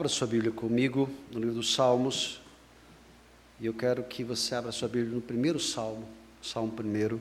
[0.00, 2.40] Abra sua Bíblia comigo no livro dos Salmos.
[3.60, 6.08] E eu quero que você abra sua Bíblia no primeiro salmo,
[6.40, 7.20] Salmo primeiro,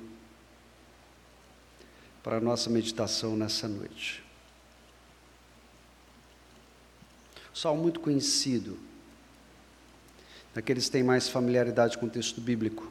[2.24, 4.24] para a nossa meditação nessa noite.
[7.54, 8.80] Salmo muito conhecido,
[10.56, 12.90] daqueles que têm mais familiaridade com o texto bíblico.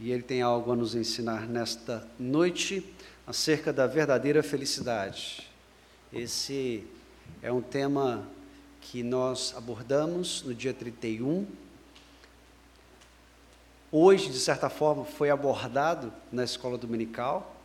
[0.00, 2.84] E ele tem algo a nos ensinar nesta noite
[3.24, 5.53] acerca da verdadeira felicidade.
[6.14, 6.86] Esse
[7.42, 8.24] é um tema
[8.80, 11.44] que nós abordamos no dia 31.
[13.90, 17.56] Hoje, de certa forma, foi abordado na escola dominical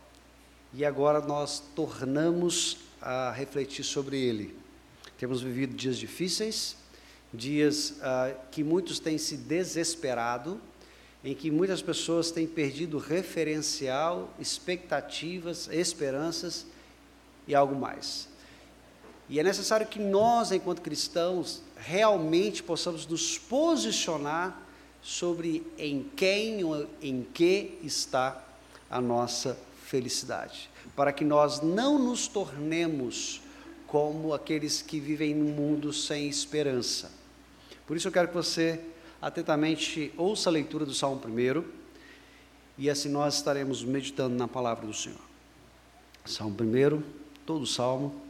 [0.74, 4.58] e agora nós tornamos a refletir sobre ele.
[5.16, 6.74] Temos vivido dias difíceis,
[7.32, 10.60] dias ah, que muitos têm se desesperado,
[11.22, 16.66] em que muitas pessoas têm perdido referencial, expectativas, esperanças
[17.46, 18.29] e algo mais.
[19.30, 24.60] E é necessário que nós, enquanto cristãos, realmente possamos nos posicionar
[25.00, 28.44] sobre em quem ou em que está
[28.90, 33.40] a nossa felicidade, para que nós não nos tornemos
[33.86, 37.12] como aqueles que vivem num mundo sem esperança.
[37.86, 38.80] Por isso eu quero que você
[39.22, 41.64] atentamente ouça a leitura do Salmo 1
[42.76, 45.20] e assim nós estaremos meditando na palavra do Senhor.
[46.24, 47.02] Salmo 1,
[47.46, 48.29] todo o salmo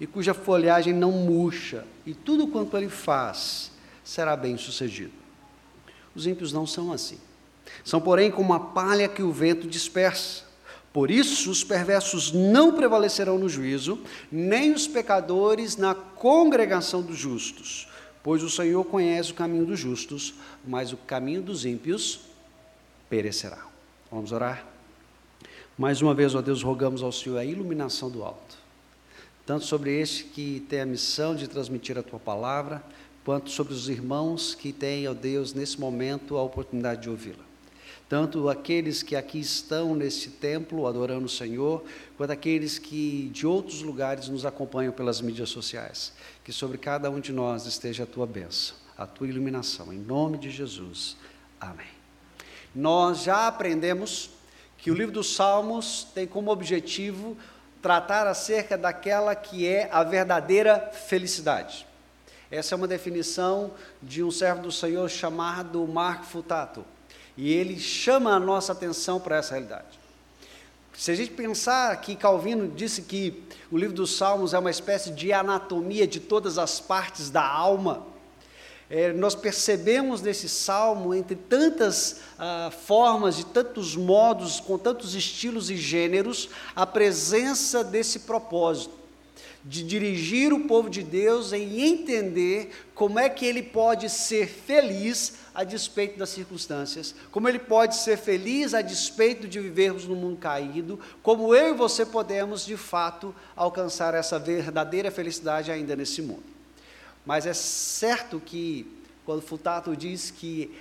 [0.00, 3.72] e cuja folhagem não murcha, e tudo quanto ele faz
[4.04, 5.12] será bem sucedido.
[6.14, 7.18] Os ímpios não são assim.
[7.84, 10.44] São, porém, como a palha que o vento dispersa.
[10.92, 13.98] Por isso, os perversos não prevalecerão no juízo,
[14.32, 17.88] nem os pecadores na congregação dos justos.
[18.22, 20.34] Pois o Senhor conhece o caminho dos justos,
[20.66, 22.20] mas o caminho dos ímpios
[23.08, 23.66] perecerá.
[24.10, 24.64] Vamos orar?
[25.76, 28.57] Mais uma vez, ó Deus, rogamos ao Senhor a iluminação do alto
[29.48, 32.84] tanto sobre este que tem a missão de transmitir a tua palavra,
[33.24, 37.46] quanto sobre os irmãos que têm, ó Deus, nesse momento a oportunidade de ouvi-la.
[38.10, 41.82] Tanto aqueles que aqui estão neste templo adorando o Senhor,
[42.18, 46.12] quanto aqueles que de outros lugares nos acompanham pelas mídias sociais.
[46.44, 49.90] Que sobre cada um de nós esteja a tua bênção, a tua iluminação.
[49.90, 51.16] Em nome de Jesus.
[51.58, 51.86] Amém.
[52.74, 54.28] Nós já aprendemos
[54.76, 57.34] que o livro dos Salmos tem como objetivo
[57.80, 61.86] tratar acerca daquela que é a verdadeira felicidade.
[62.50, 63.72] Essa é uma definição
[64.02, 66.84] de um servo do Senhor chamado Marco Futato.
[67.36, 69.98] E ele chama a nossa atenção para essa realidade.
[70.94, 75.12] Se a gente pensar que Calvino disse que o livro dos Salmos é uma espécie
[75.12, 78.04] de anatomia de todas as partes da alma,
[78.90, 85.70] é, nós percebemos nesse salmo, entre tantas ah, formas, de tantos modos, com tantos estilos
[85.70, 88.96] e gêneros, a presença desse propósito,
[89.62, 95.34] de dirigir o povo de Deus em entender como é que ele pode ser feliz
[95.54, 100.38] a despeito das circunstâncias, como ele pode ser feliz a despeito de vivermos num mundo
[100.38, 106.57] caído, como eu e você podemos, de fato, alcançar essa verdadeira felicidade ainda nesse mundo.
[107.28, 108.90] Mas é certo que,
[109.26, 110.74] quando Futato diz que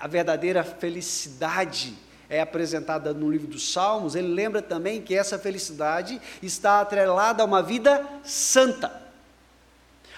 [0.00, 1.94] a verdadeira felicidade
[2.28, 7.46] é apresentada no livro dos Salmos, ele lembra também que essa felicidade está atrelada a
[7.46, 9.00] uma vida santa,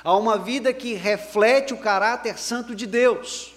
[0.02, 3.52] a uma vida que reflete o caráter santo de Deus.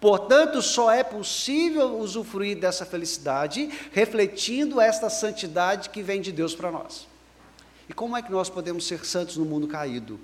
[0.00, 6.72] Portanto, só é possível usufruir dessa felicidade refletindo esta santidade que vem de Deus para
[6.72, 7.06] nós.
[7.88, 10.18] E como é que nós podemos ser santos no mundo caído?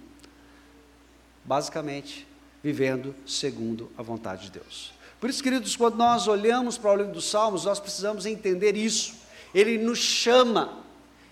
[1.45, 2.27] Basicamente
[2.63, 4.95] vivendo segundo a vontade de Deus.
[5.21, 9.15] Por isso, queridos, quando nós olhamos para o livro dos Salmos, nós precisamos entender isso.
[9.55, 10.79] Ele nos chama,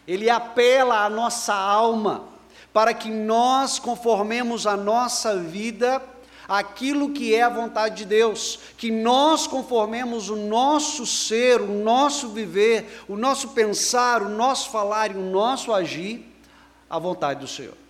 [0.07, 2.25] ele apela à nossa alma,
[2.73, 6.03] para que nós conformemos a nossa vida
[6.49, 12.29] aquilo que é a vontade de Deus, que nós conformemos o nosso ser, o nosso
[12.29, 16.27] viver, o nosso pensar, o nosso falar e o nosso agir
[16.89, 17.82] à vontade do Senhor.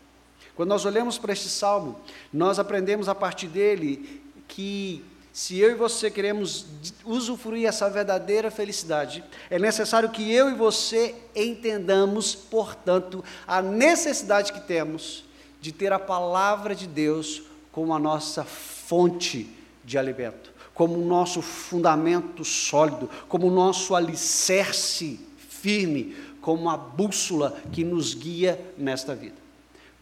[0.55, 1.99] Quando nós olhamos para este salmo,
[2.33, 6.67] nós aprendemos a partir dele que se eu e você queremos
[7.07, 14.61] usufruir essa verdadeira felicidade, é necessário que eu e você entendamos, portanto, a necessidade que
[14.61, 15.25] temos
[15.59, 19.49] de ter a palavra de Deus como a nossa fonte
[19.83, 25.19] de alimento, como o nosso fundamento sólido, como o nosso alicerce
[25.49, 29.42] firme, como a bússola que nos guia nesta vida.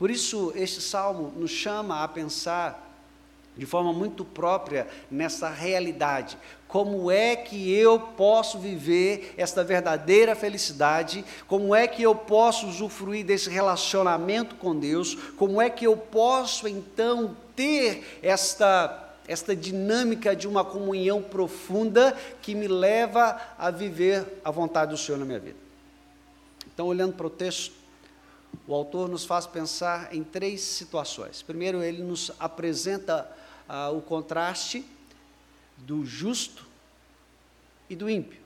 [0.00, 2.90] Por isso, este salmo nos chama a pensar
[3.54, 6.38] de forma muito própria nessa realidade.
[6.66, 11.22] Como é que eu posso viver esta verdadeira felicidade?
[11.46, 15.14] Como é que eu posso usufruir desse relacionamento com Deus?
[15.36, 22.54] Como é que eu posso então ter esta esta dinâmica de uma comunhão profunda que
[22.54, 25.58] me leva a viver a vontade do Senhor na minha vida?
[26.72, 27.79] Então, olhando para o texto,
[28.66, 31.42] o autor nos faz pensar em três situações.
[31.42, 33.30] Primeiro, ele nos apresenta
[33.68, 34.84] ah, o contraste
[35.76, 36.66] do justo
[37.88, 38.40] e do ímpio.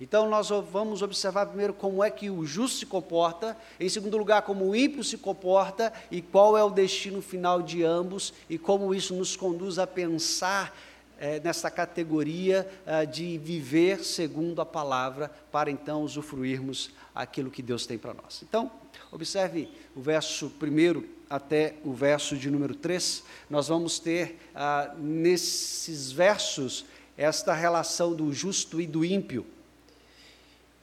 [0.00, 4.42] Então, nós vamos observar primeiro como é que o justo se comporta, em segundo lugar,
[4.42, 8.92] como o ímpio se comporta e qual é o destino final de ambos e como
[8.92, 10.76] isso nos conduz a pensar
[11.20, 17.86] é, nessa categoria é, de viver segundo a palavra, para então usufruirmos aquilo que Deus
[17.86, 18.42] tem para nós.
[18.42, 18.72] Então,
[19.12, 26.10] observe o verso primeiro até o verso de número 3, nós vamos ter ah, nesses
[26.10, 26.84] versos
[27.16, 29.46] esta relação do justo e do ímpio.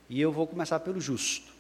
[0.08, 1.52] E eu vou começar pelo justo.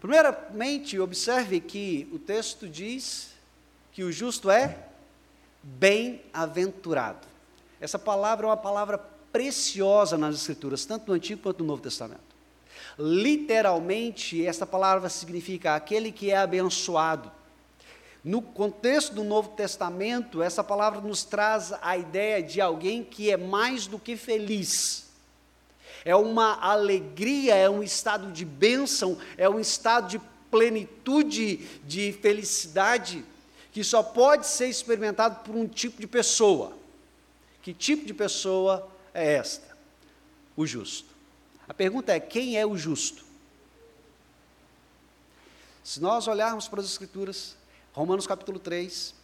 [0.00, 3.30] Primeiramente, observe que o texto diz
[3.92, 4.86] que o justo é
[5.62, 7.26] bem-aventurado.
[7.80, 12.33] Essa palavra é uma palavra preciosa nas Escrituras, tanto no Antigo quanto no Novo Testamento.
[12.98, 17.30] Literalmente, essa palavra significa aquele que é abençoado.
[18.22, 23.36] No contexto do Novo Testamento, essa palavra nos traz a ideia de alguém que é
[23.36, 25.10] mais do que feliz.
[26.04, 30.20] É uma alegria, é um estado de bênção, é um estado de
[30.50, 33.24] plenitude, de felicidade
[33.72, 36.78] que só pode ser experimentado por um tipo de pessoa.
[37.60, 39.76] Que tipo de pessoa é esta?
[40.56, 41.13] O justo.
[41.68, 43.24] A pergunta é: quem é o justo?
[45.82, 47.56] Se nós olharmos para as Escrituras,
[47.92, 49.14] Romanos capítulo 3,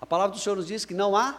[0.00, 1.38] a palavra do Senhor nos diz que não há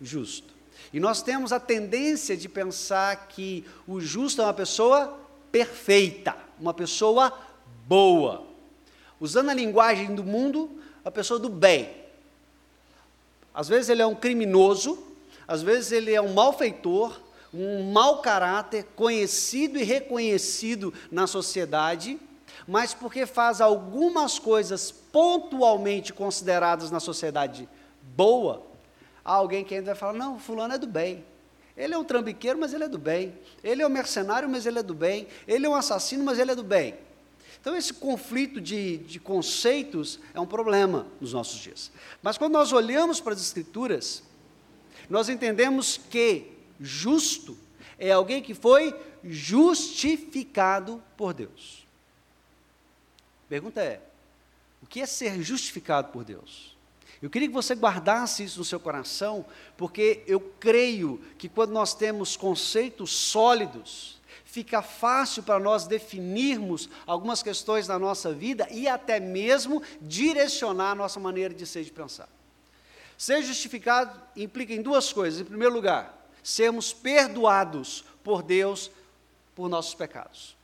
[0.00, 0.54] justo.
[0.92, 5.18] E nós temos a tendência de pensar que o justo é uma pessoa
[5.52, 7.38] perfeita, uma pessoa
[7.86, 8.46] boa.
[9.20, 10.70] Usando a linguagem do mundo,
[11.04, 11.94] a pessoa do bem.
[13.52, 14.98] Às vezes ele é um criminoso,
[15.46, 17.20] às vezes ele é um malfeitor,
[17.52, 22.18] um mau caráter, conhecido e reconhecido na sociedade,
[22.66, 27.68] mas porque faz algumas coisas pontualmente consideradas na sociedade
[28.16, 28.66] boa,
[29.24, 31.24] há alguém que ainda vai falar: não, fulano é do bem.
[31.76, 33.34] Ele é um trambiqueiro, mas ele é do bem.
[33.64, 35.26] Ele é um mercenário, mas ele é do bem.
[35.48, 36.94] Ele é um assassino, mas ele é do bem.
[37.60, 41.90] Então, esse conflito de, de conceitos é um problema nos nossos dias.
[42.22, 44.22] Mas quando nós olhamos para as Escrituras,
[45.08, 47.56] nós entendemos que justo
[47.98, 51.86] é alguém que foi justificado por Deus.
[53.48, 54.00] Pergunta é:
[54.82, 56.76] o que é ser justificado por Deus?
[57.20, 59.44] Eu queria que você guardasse isso no seu coração,
[59.76, 67.42] porque eu creio que quando nós temos conceitos sólidos, fica fácil para nós definirmos algumas
[67.42, 71.92] questões da nossa vida e até mesmo direcionar a nossa maneira de ser e de
[71.92, 72.28] pensar.
[73.18, 75.40] Ser justificado implica em duas coisas.
[75.40, 78.90] Em primeiro lugar, sermos perdoados por Deus
[79.54, 80.56] por nossos pecados.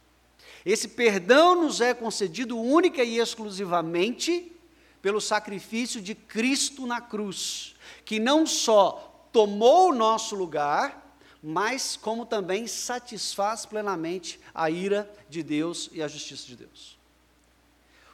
[0.65, 4.53] Esse perdão nos é concedido única e exclusivamente
[5.01, 12.27] pelo sacrifício de Cristo na cruz, que não só tomou o nosso lugar, mas como
[12.27, 16.99] também satisfaz plenamente a ira de Deus e a justiça de Deus.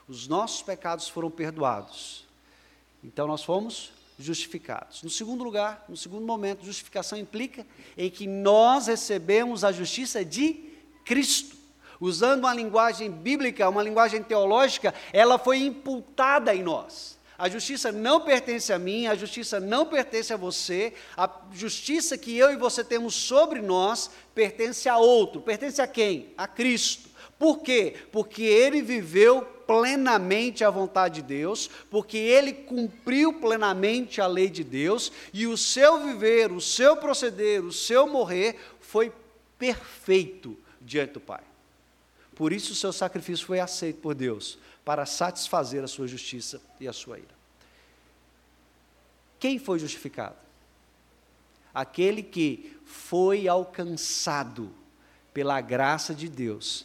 [0.06, 2.26] Os nossos pecados foram perdoados,
[3.02, 3.92] então nós fomos
[4.22, 5.02] justificados.
[5.02, 10.70] No segundo lugar, no segundo momento, justificação implica em que nós recebemos a justiça de
[11.04, 11.56] Cristo.
[12.00, 17.18] Usando uma linguagem bíblica, uma linguagem teológica, ela foi imputada em nós.
[17.38, 22.36] A justiça não pertence a mim, a justiça não pertence a você, a justiça que
[22.36, 25.40] eu e você temos sobre nós pertence a outro.
[25.40, 26.32] Pertence a quem?
[26.36, 27.10] A Cristo.
[27.38, 27.96] Por quê?
[28.12, 34.62] Porque ele viveu plenamente a vontade de Deus, porque ele cumpriu plenamente a lei de
[34.62, 39.10] Deus, e o seu viver, o seu proceder, o seu morrer foi
[39.58, 41.40] perfeito diante do Pai.
[42.34, 46.86] Por isso o seu sacrifício foi aceito por Deus, para satisfazer a sua justiça e
[46.86, 47.42] a sua ira.
[49.40, 50.36] Quem foi justificado?
[51.72, 54.70] Aquele que foi alcançado
[55.32, 56.84] pela graça de Deus,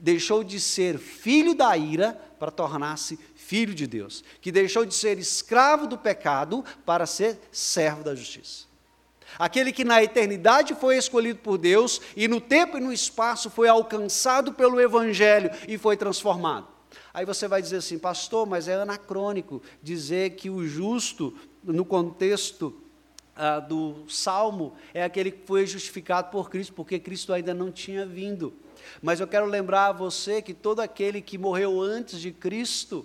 [0.00, 5.18] deixou de ser filho da ira para tornar-se filho de Deus, que deixou de ser
[5.18, 8.66] escravo do pecado para ser servo da justiça.
[9.38, 13.68] Aquele que na eternidade foi escolhido por Deus e no tempo e no espaço foi
[13.68, 16.68] alcançado pelo Evangelho e foi transformado.
[17.14, 22.81] Aí você vai dizer assim, pastor, mas é anacrônico dizer que o justo, no contexto
[23.44, 28.06] ah, do Salmo, é aquele que foi justificado por Cristo, porque Cristo ainda não tinha
[28.06, 28.54] vindo.
[29.02, 33.04] Mas eu quero lembrar a você que todo aquele que morreu antes de Cristo,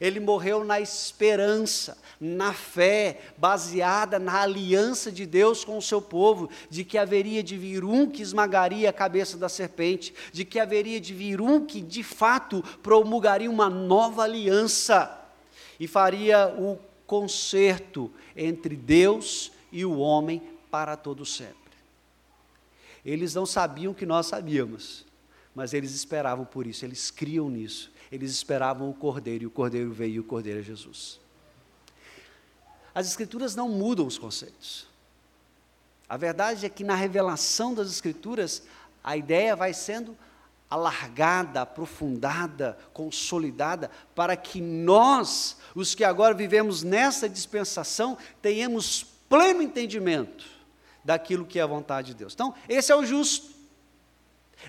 [0.00, 6.48] ele morreu na esperança, na fé, baseada na aliança de Deus com o seu povo,
[6.70, 11.00] de que haveria de vir um que esmagaria a cabeça da serpente, de que haveria
[11.00, 15.20] de vir um que de fato promulgaria uma nova aliança
[15.80, 16.78] e faria o
[17.08, 20.40] conserto entre Deus e o homem
[20.70, 21.54] para todo sempre.
[23.04, 25.04] Eles não sabiam que nós sabíamos,
[25.54, 29.92] mas eles esperavam por isso, eles criam nisso eles esperavam o cordeiro, e o cordeiro
[29.92, 31.18] veio, e o cordeiro é Jesus.
[32.94, 34.86] As Escrituras não mudam os conceitos.
[36.08, 38.62] A verdade é que na revelação das Escrituras,
[39.02, 40.16] a ideia vai sendo
[40.70, 50.44] alargada, aprofundada, consolidada, para que nós, os que agora vivemos nessa dispensação, tenhamos pleno entendimento
[51.04, 52.32] daquilo que é a vontade de Deus.
[52.32, 53.54] Então, esse é o justo.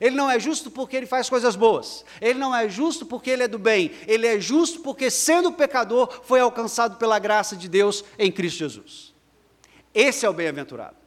[0.01, 2.03] Ele não é justo porque ele faz coisas boas.
[2.19, 3.91] Ele não é justo porque ele é do bem.
[4.07, 9.13] Ele é justo porque, sendo pecador, foi alcançado pela graça de Deus em Cristo Jesus.
[9.93, 10.97] Esse é o bem-aventurado.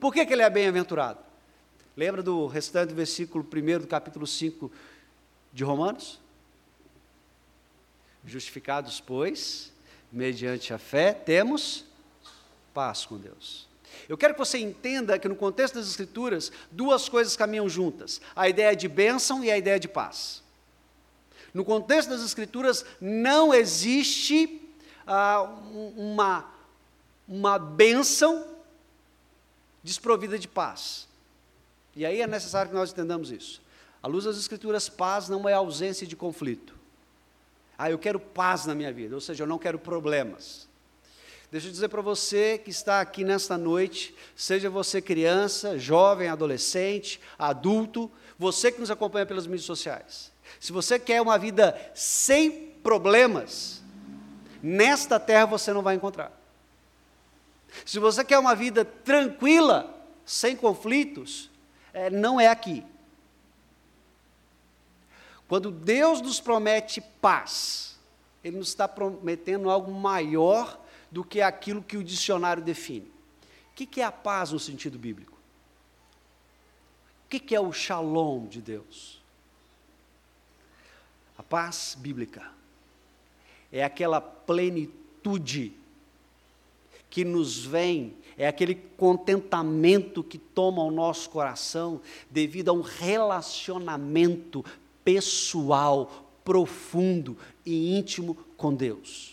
[0.00, 1.20] Por que, que ele é bem-aventurado?
[1.96, 4.72] Lembra do restante do versículo 1 do capítulo 5
[5.52, 6.18] de Romanos?
[8.24, 9.72] Justificados, pois,
[10.10, 11.84] mediante a fé, temos
[12.72, 13.68] paz com Deus.
[14.08, 18.48] Eu quero que você entenda que no contexto das Escrituras, duas coisas caminham juntas: a
[18.48, 20.42] ideia de bênção e a ideia de paz.
[21.52, 24.60] No contexto das Escrituras, não existe
[25.06, 25.42] ah,
[25.96, 26.50] uma,
[27.28, 28.46] uma bênção
[29.82, 31.06] desprovida de paz.
[31.94, 33.60] E aí é necessário que nós entendamos isso.
[34.02, 36.74] À luz das Escrituras, paz não é ausência de conflito.
[37.76, 40.68] Ah, eu quero paz na minha vida, ou seja, eu não quero problemas.
[41.52, 47.20] Deixa eu dizer para você que está aqui nesta noite, seja você criança, jovem, adolescente,
[47.38, 50.32] adulto, você que nos acompanha pelas mídias sociais.
[50.58, 53.82] Se você quer uma vida sem problemas,
[54.62, 56.32] nesta terra você não vai encontrar.
[57.84, 59.94] Se você quer uma vida tranquila,
[60.24, 61.50] sem conflitos,
[61.92, 62.82] é, não é aqui.
[65.46, 67.98] Quando Deus nos promete paz,
[68.42, 70.80] Ele nos está prometendo algo maior
[71.12, 73.12] do que aquilo que o dicionário define.
[73.70, 75.38] O que é a paz no sentido bíblico?
[77.26, 79.20] O que é o shalom de Deus?
[81.36, 82.50] A paz bíblica
[83.70, 85.74] é aquela plenitude
[87.10, 92.00] que nos vem, é aquele contentamento que toma o nosso coração
[92.30, 94.64] devido a um relacionamento
[95.04, 99.31] pessoal, profundo e íntimo com Deus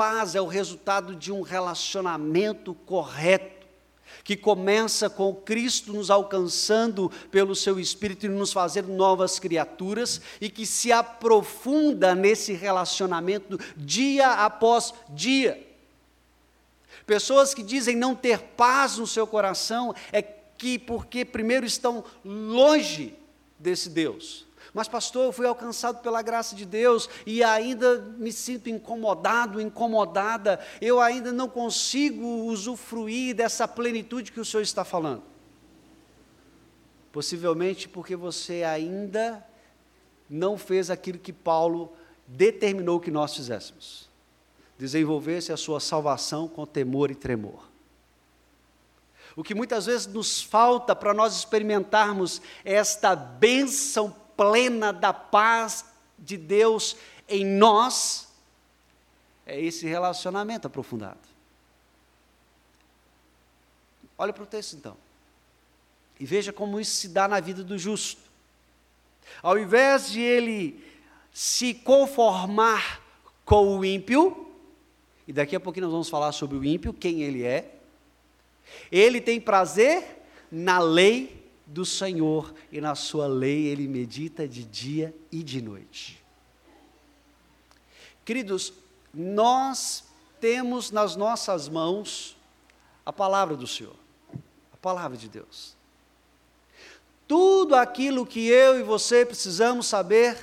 [0.00, 3.66] paz é o resultado de um relacionamento correto,
[4.24, 10.48] que começa com Cristo nos alcançando pelo seu Espírito e nos fazendo novas criaturas, e
[10.48, 15.62] que se aprofunda nesse relacionamento dia após dia.
[17.06, 23.12] Pessoas que dizem não ter paz no seu coração é que porque primeiro estão longe
[23.58, 28.68] desse Deus mas, pastor, eu fui alcançado pela graça de Deus e ainda me sinto
[28.68, 35.22] incomodado, incomodada, eu ainda não consigo usufruir dessa plenitude que o Senhor está falando.
[37.12, 39.44] Possivelmente porque você ainda
[40.28, 41.92] não fez aquilo que Paulo
[42.26, 44.10] determinou que nós fizéssemos
[44.80, 47.68] desenvolvesse a sua salvação com temor e tremor.
[49.36, 55.84] O que muitas vezes nos falta para nós experimentarmos esta bênção plena da paz
[56.18, 56.96] de Deus
[57.28, 58.32] em nós,
[59.44, 61.20] é esse relacionamento aprofundado.
[64.16, 64.96] Olha para o texto então.
[66.18, 68.22] E veja como isso se dá na vida do justo.
[69.42, 70.82] Ao invés de ele
[71.30, 73.02] se conformar
[73.44, 74.50] com o ímpio,
[75.28, 77.74] e daqui a pouquinho nós vamos falar sobre o ímpio, quem ele é,
[78.90, 81.39] ele tem prazer na lei
[81.70, 86.22] do Senhor e na sua lei ele medita de dia e de noite.
[88.24, 88.72] Queridos,
[89.14, 90.04] nós
[90.40, 92.36] temos nas nossas mãos
[93.06, 93.94] a palavra do Senhor,
[94.72, 95.76] a palavra de Deus.
[97.28, 100.36] tudo aquilo que eu e você precisamos saber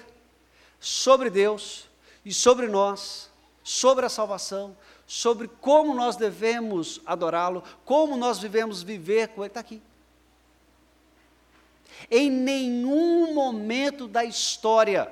[0.79, 1.89] sobre Deus
[2.23, 3.29] e sobre nós,
[3.61, 4.73] sobre a salvação,
[5.05, 9.81] sobre como nós devemos adorá-lo, como nós devemos viver com Ele, está aqui.
[12.09, 15.11] Em nenhum momento da história,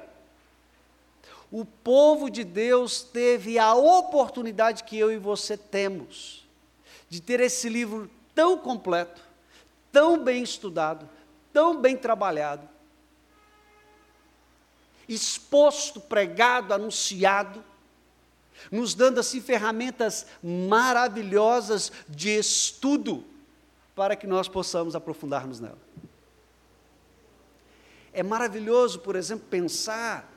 [1.52, 6.46] o povo de Deus teve a oportunidade que eu e você temos,
[7.10, 9.22] de ter esse livro tão completo,
[9.92, 11.08] tão bem estudado,
[11.54, 12.68] tão bem trabalhado,
[15.08, 17.64] exposto, pregado, anunciado,
[18.72, 23.24] nos dando assim ferramentas maravilhosas de estudo
[23.96, 25.78] para que nós possamos aprofundarmos nela.
[28.16, 30.34] É maravilhoso, por exemplo, pensar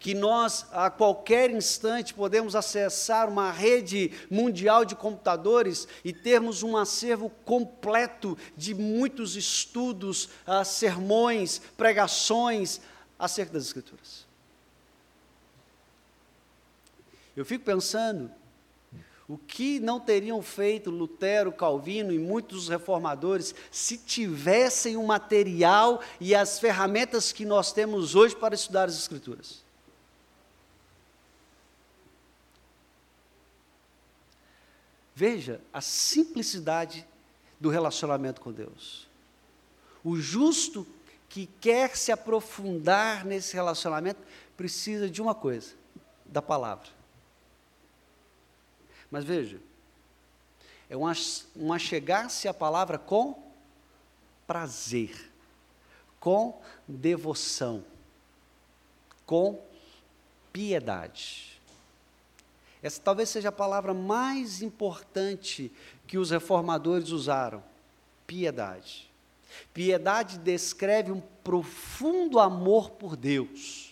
[0.00, 6.74] que nós a qualquer instante podemos acessar uma rede mundial de computadores e termos um
[6.74, 12.80] acervo completo de muitos estudos, uh, sermões, pregações
[13.18, 14.26] acerca das Escrituras.
[17.36, 18.32] Eu fico pensando
[19.28, 26.34] o que não teriam feito Lutero, Calvino e muitos reformadores se tivessem o material e
[26.34, 29.64] as ferramentas que nós temos hoje para estudar as Escrituras?
[35.12, 37.06] Veja a simplicidade
[37.58, 39.08] do relacionamento com Deus.
[40.04, 40.86] O justo
[41.28, 44.20] que quer se aprofundar nesse relacionamento
[44.56, 45.72] precisa de uma coisa:
[46.26, 46.95] da palavra.
[49.10, 49.60] Mas veja,
[50.88, 51.04] é um,
[51.56, 53.42] um achegar-se à palavra com
[54.46, 55.30] prazer,
[56.20, 57.84] com devoção,
[59.24, 59.62] com
[60.52, 61.60] piedade.
[62.82, 65.72] Essa talvez seja a palavra mais importante
[66.06, 67.62] que os reformadores usaram:
[68.26, 69.10] piedade.
[69.72, 73.85] Piedade descreve um profundo amor por Deus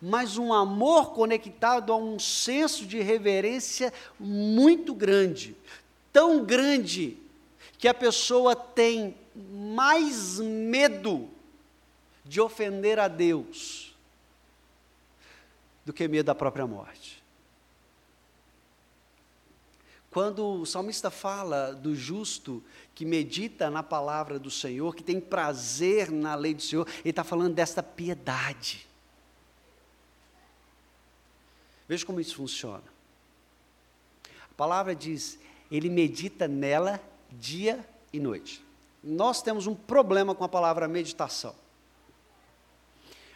[0.00, 5.56] mas um amor conectado a um senso de reverência muito grande,
[6.12, 7.16] tão grande
[7.78, 11.28] que a pessoa tem mais medo
[12.24, 13.96] de ofender a Deus
[15.84, 17.20] do que medo da própria morte.
[20.10, 22.62] Quando o salmista fala do justo
[22.94, 27.22] que medita na palavra do Senhor, que tem prazer na lei do Senhor, ele está
[27.22, 28.89] falando desta piedade.
[31.90, 32.84] Veja como isso funciona.
[34.24, 35.40] A palavra diz:
[35.72, 37.00] ele medita nela
[37.32, 38.64] dia e noite.
[39.02, 41.52] Nós temos um problema com a palavra meditação.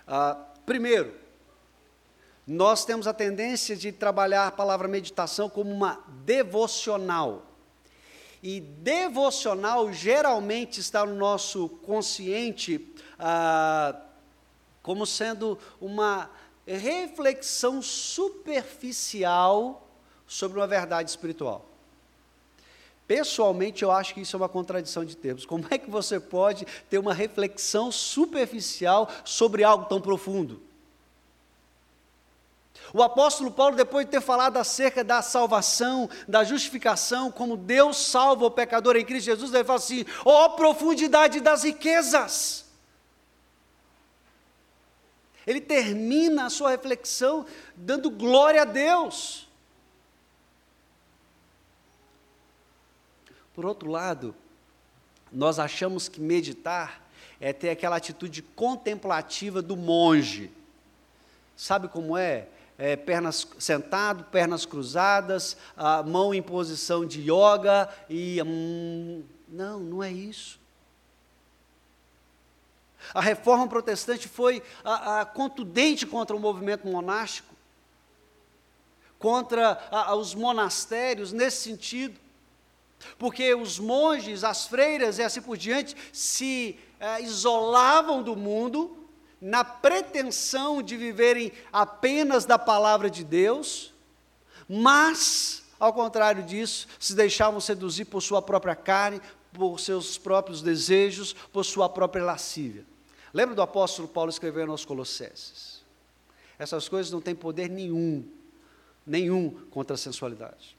[0.06, 1.12] Ah, primeiro,
[2.46, 7.42] nós temos a tendência de trabalhar a palavra meditação como uma devocional.
[8.40, 14.00] E devocional geralmente está no nosso consciente ah,
[14.80, 16.30] como sendo uma
[16.66, 19.86] reflexão superficial
[20.26, 21.66] sobre uma verdade espiritual.
[23.06, 25.44] Pessoalmente, eu acho que isso é uma contradição de termos.
[25.44, 30.62] Como é que você pode ter uma reflexão superficial sobre algo tão profundo?
[32.92, 38.46] O apóstolo Paulo, depois de ter falado acerca da salvação, da justificação, como Deus salva
[38.46, 42.63] o pecador em Cristo Jesus, ele fala assim: ó oh, profundidade das riquezas!
[45.46, 47.44] Ele termina a sua reflexão
[47.76, 49.48] dando glória a Deus.
[53.54, 54.34] Por outro lado,
[55.30, 57.02] nós achamos que meditar
[57.40, 60.50] é ter aquela atitude contemplativa do monge.
[61.56, 62.48] Sabe como é?
[62.76, 70.02] é pernas sentado, pernas cruzadas, a mão em posição de yoga e hum, não, não
[70.02, 70.58] é isso.
[73.14, 77.54] A reforma protestante foi a, a contundente contra o movimento monástico,
[79.20, 82.18] contra a, os monastérios nesse sentido,
[83.16, 88.96] porque os monges, as freiras e assim por diante se é, isolavam do mundo
[89.40, 93.92] na pretensão de viverem apenas da palavra de Deus,
[94.68, 99.20] mas, ao contrário disso, se deixavam seduzir por sua própria carne,
[99.52, 102.93] por seus próprios desejos, por sua própria lascívia.
[103.34, 105.82] Lembra do apóstolo Paulo escrevendo aos Colossenses?
[106.56, 108.24] Essas coisas não têm poder nenhum,
[109.04, 110.76] nenhum contra a sensualidade.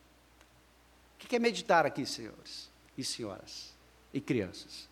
[1.22, 3.74] O que é meditar aqui, senhores e senhoras
[4.14, 4.88] e crianças?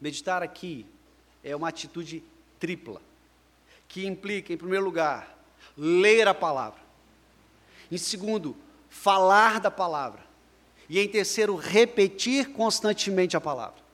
[0.00, 0.86] Meditar aqui
[1.44, 2.24] é uma atitude
[2.58, 3.02] tripla,
[3.86, 5.38] que implica, em primeiro lugar,
[5.76, 6.80] ler a palavra,
[7.92, 8.56] em segundo,
[8.88, 10.24] falar da palavra,
[10.88, 13.87] e em terceiro, repetir constantemente a palavra.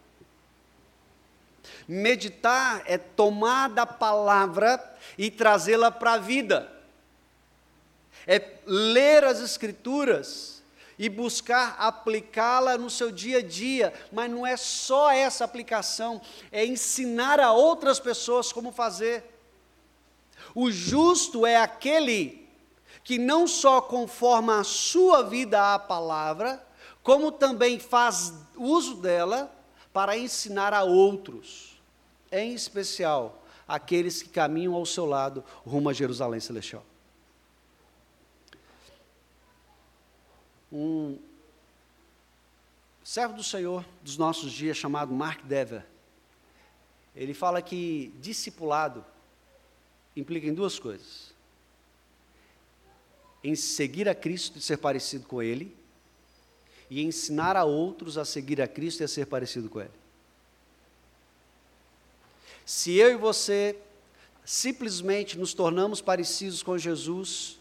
[1.87, 4.83] Meditar é tomar da palavra
[5.19, 6.71] e trazê-la para a vida.
[8.27, 10.63] É ler as Escrituras
[10.99, 16.21] e buscar aplicá-la no seu dia a dia, mas não é só essa aplicação,
[16.53, 19.25] é ensinar a outras pessoas como fazer.
[20.55, 22.49] O justo é aquele
[23.03, 26.65] que não só conforma a sua vida à palavra,
[27.03, 29.53] como também faz uso dela
[29.93, 31.74] para ensinar a outros,
[32.35, 36.85] em especial aqueles que caminham ao seu lado rumo a Jerusalém Celestial.
[40.73, 41.19] Um
[43.03, 45.87] servo do Senhor dos nossos dias, chamado Mark Dever,
[47.15, 49.05] ele fala que discipulado
[50.17, 51.33] implica em duas coisas:
[53.43, 55.75] em seguir a Cristo e ser parecido com Ele,
[56.91, 60.04] e ensinar a outros a seguir a Cristo e a ser parecido com Ele.
[62.65, 63.77] Se eu e você
[64.45, 67.59] simplesmente nos tornamos parecidos com Jesus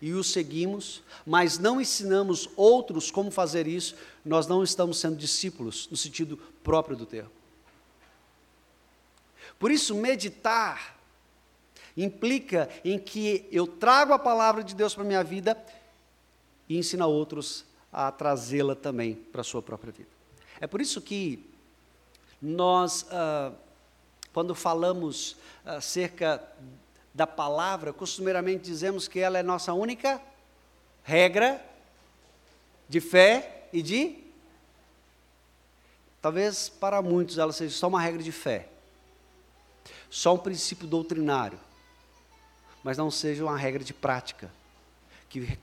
[0.00, 5.88] e o seguimos, mas não ensinamos outros como fazer isso, nós não estamos sendo discípulos
[5.90, 7.30] no sentido próprio do termo.
[9.58, 10.96] Por isso, meditar
[11.96, 15.60] implica em que eu trago a palavra de Deus para a minha vida
[16.68, 20.10] e ensino a outros a trazê-la também para a sua própria vida.
[20.60, 21.44] É por isso que
[22.40, 23.52] nós, ah,
[24.38, 26.40] quando falamos acerca
[27.12, 30.22] da palavra, costumeiramente dizemos que ela é nossa única
[31.02, 31.60] regra
[32.88, 34.16] de fé e de.
[36.22, 38.68] Talvez para muitos ela seja só uma regra de fé,
[40.08, 41.58] só um princípio doutrinário
[42.84, 44.48] mas não seja uma regra de prática,
[45.28, 45.58] que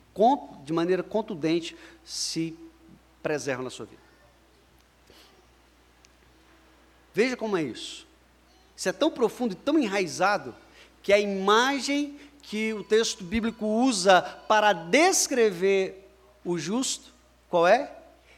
[0.66, 2.54] de maneira contundente se
[3.24, 4.02] preserva na sua vida.
[7.14, 8.06] Veja como é isso.
[8.76, 10.56] Isso é tão profundo e tão enraizado
[11.02, 16.08] que a imagem que o texto bíblico usa para descrever
[16.44, 17.14] o justo,
[17.50, 17.92] qual é?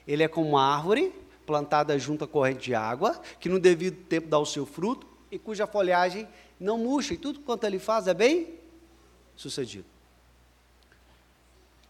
[0.08, 1.14] Ele é como uma árvore
[1.46, 5.38] plantada junto à corrente de água, que no devido tempo dá o seu fruto e
[5.38, 6.28] cuja folhagem
[6.60, 8.56] não murcha, e tudo quanto ele faz é bem
[9.36, 9.86] sucedido.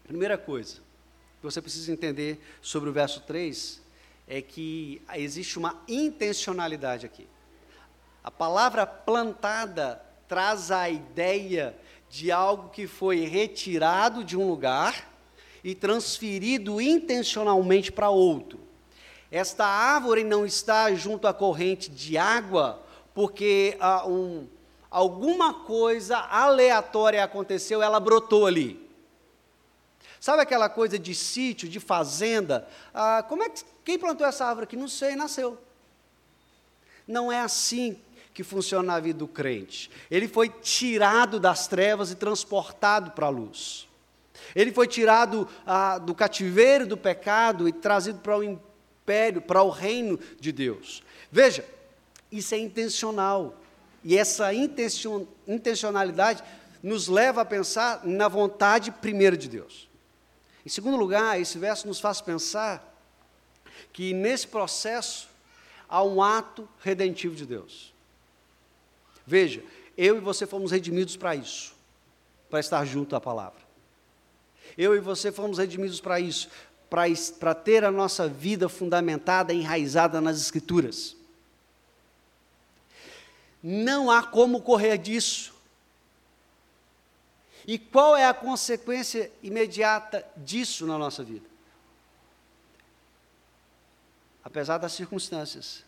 [0.06, 0.76] Primeira coisa
[1.40, 3.80] que você precisa entender sobre o verso 3
[4.26, 7.26] é que existe uma intencionalidade aqui.
[8.28, 11.74] A palavra plantada traz a ideia
[12.10, 15.10] de algo que foi retirado de um lugar
[15.64, 18.60] e transferido intencionalmente para outro.
[19.30, 24.46] Esta árvore não está junto à corrente de água porque há um,
[24.90, 28.78] alguma coisa aleatória aconteceu, ela brotou ali.
[30.20, 32.68] Sabe aquela coisa de sítio, de fazenda?
[32.92, 34.76] Ah, como é que quem plantou essa árvore aqui?
[34.76, 35.56] Não sei, nasceu.
[37.06, 37.98] Não é assim
[38.38, 39.90] que funciona na vida do crente.
[40.08, 43.88] Ele foi tirado das trevas e transportado para a luz.
[44.54, 49.70] Ele foi tirado ah, do cativeiro do pecado e trazido para o império, para o
[49.70, 51.02] reino de Deus.
[51.32, 51.64] Veja,
[52.30, 53.56] isso é intencional.
[54.04, 56.40] E essa intencionalidade
[56.80, 59.88] nos leva a pensar na vontade primeira de Deus.
[60.64, 62.96] Em segundo lugar, esse verso nos faz pensar
[63.92, 65.28] que nesse processo
[65.88, 67.97] há um ato redentivo de Deus.
[69.28, 69.62] Veja,
[69.94, 71.74] eu e você fomos redimidos para isso,
[72.48, 73.60] para estar junto à palavra.
[74.76, 76.48] Eu e você fomos redimidos para isso,
[77.38, 81.14] para ter a nossa vida fundamentada, enraizada nas Escrituras.
[83.62, 85.52] Não há como correr disso.
[87.66, 91.46] E qual é a consequência imediata disso na nossa vida?
[94.42, 95.84] Apesar das circunstâncias,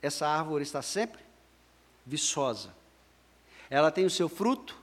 [0.00, 1.29] essa árvore está sempre
[2.06, 2.74] viçosa.
[3.68, 4.76] Ela tem o seu fruto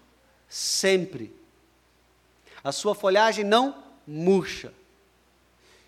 [0.47, 1.34] sempre.
[2.63, 4.73] A sua folhagem não murcha.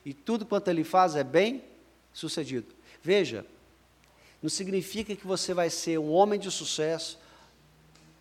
[0.05, 1.63] E tudo quanto ele faz é bem
[2.13, 2.67] sucedido.
[3.01, 3.45] Veja,
[4.41, 7.19] não significa que você vai ser um homem de sucesso,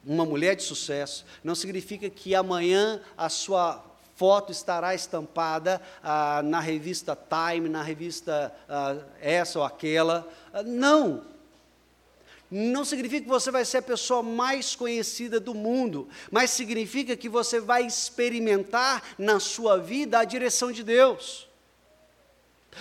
[0.04, 3.84] uma mulher de sucesso, não significa que amanhã a sua
[4.16, 10.28] foto estará estampada ah, na revista Time, na revista ah, essa ou aquela.
[10.52, 11.22] Ah, não.
[12.50, 17.28] Não significa que você vai ser a pessoa mais conhecida do mundo, mas significa que
[17.28, 21.46] você vai experimentar na sua vida a direção de Deus.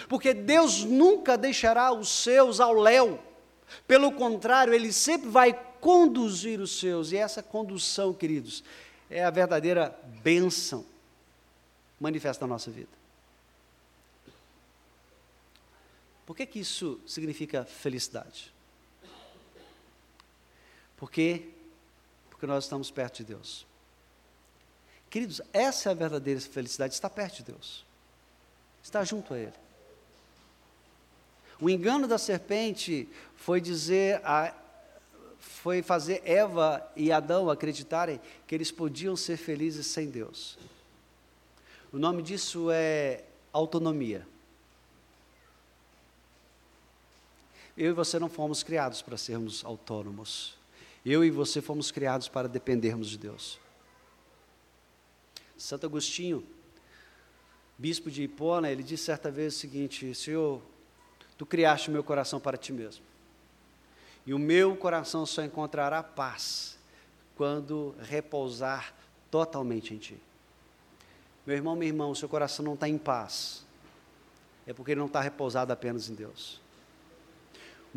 [0.08, 3.20] Porque Deus nunca deixará os seus ao léu.
[3.86, 8.64] Pelo contrário, ele sempre vai conduzir os seus, e essa condução, queridos,
[9.10, 10.86] é a verdadeira bênção
[12.00, 12.90] manifesta na nossa vida.
[16.26, 18.54] Por que, que isso significa felicidade?
[20.98, 21.50] Por quê?
[22.30, 23.66] Porque nós estamos perto de Deus.
[25.10, 27.86] Queridos, essa é a verdadeira felicidade, estar perto de Deus.
[28.84, 29.54] Estar junto a Ele.
[31.60, 34.54] O engano da serpente foi dizer a,
[35.40, 40.58] foi fazer Eva e Adão acreditarem que eles podiam ser felizes sem Deus.
[41.92, 44.28] O nome disso é autonomia.
[47.76, 50.57] Eu e você não fomos criados para sermos autônomos.
[51.10, 53.58] Eu e você fomos criados para dependermos de Deus.
[55.58, 56.46] Santo Agostinho,
[57.78, 60.62] bispo de Hipona, ele disse certa vez o seguinte: Senhor,
[61.38, 63.06] tu criaste o meu coração para ti mesmo.
[64.26, 66.78] E o meu coração só encontrará paz
[67.38, 68.94] quando repousar
[69.32, 70.18] totalmente em ti.
[71.46, 73.66] Meu irmão, minha irmã, o seu coração não está em paz,
[74.66, 76.67] é porque ele não está repousado apenas em Deus.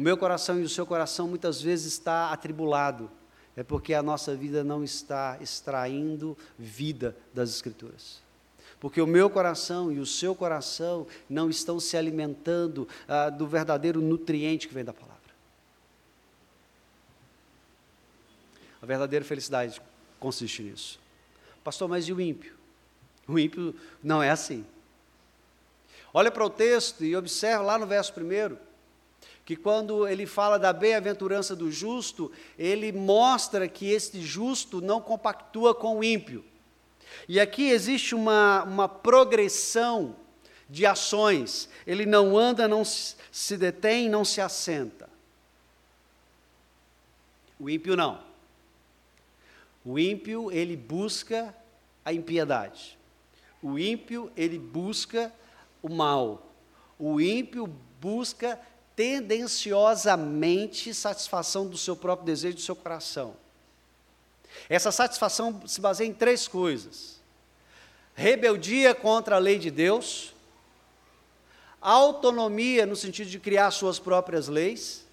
[0.00, 3.10] O meu coração e o seu coração muitas vezes está atribulado,
[3.54, 8.22] é porque a nossa vida não está extraindo vida das Escrituras.
[8.80, 14.00] Porque o meu coração e o seu coração não estão se alimentando ah, do verdadeiro
[14.00, 15.20] nutriente que vem da palavra.
[18.80, 19.82] A verdadeira felicidade
[20.18, 20.98] consiste nisso.
[21.62, 22.54] Pastor, mas e o ímpio?
[23.28, 24.64] O ímpio não é assim.
[26.10, 28.69] Olha para o texto e observa lá no verso primeiro
[29.50, 35.74] que quando ele fala da bem-aventurança do justo, ele mostra que este justo não compactua
[35.74, 36.44] com o ímpio.
[37.28, 40.14] E aqui existe uma, uma progressão
[40.68, 41.68] de ações.
[41.84, 45.10] Ele não anda, não se detém, não se assenta.
[47.58, 48.20] O ímpio não.
[49.84, 51.52] O ímpio, ele busca
[52.04, 52.96] a impiedade.
[53.60, 55.34] O ímpio, ele busca
[55.82, 56.40] o mal.
[56.96, 57.66] O ímpio
[58.00, 58.58] busca
[59.00, 63.34] tendenciosamente satisfação do seu próprio desejo, do seu coração.
[64.68, 67.18] Essa satisfação se baseia em três coisas:
[68.14, 70.34] rebeldia contra a lei de Deus,
[71.80, 75.06] autonomia no sentido de criar suas próprias leis,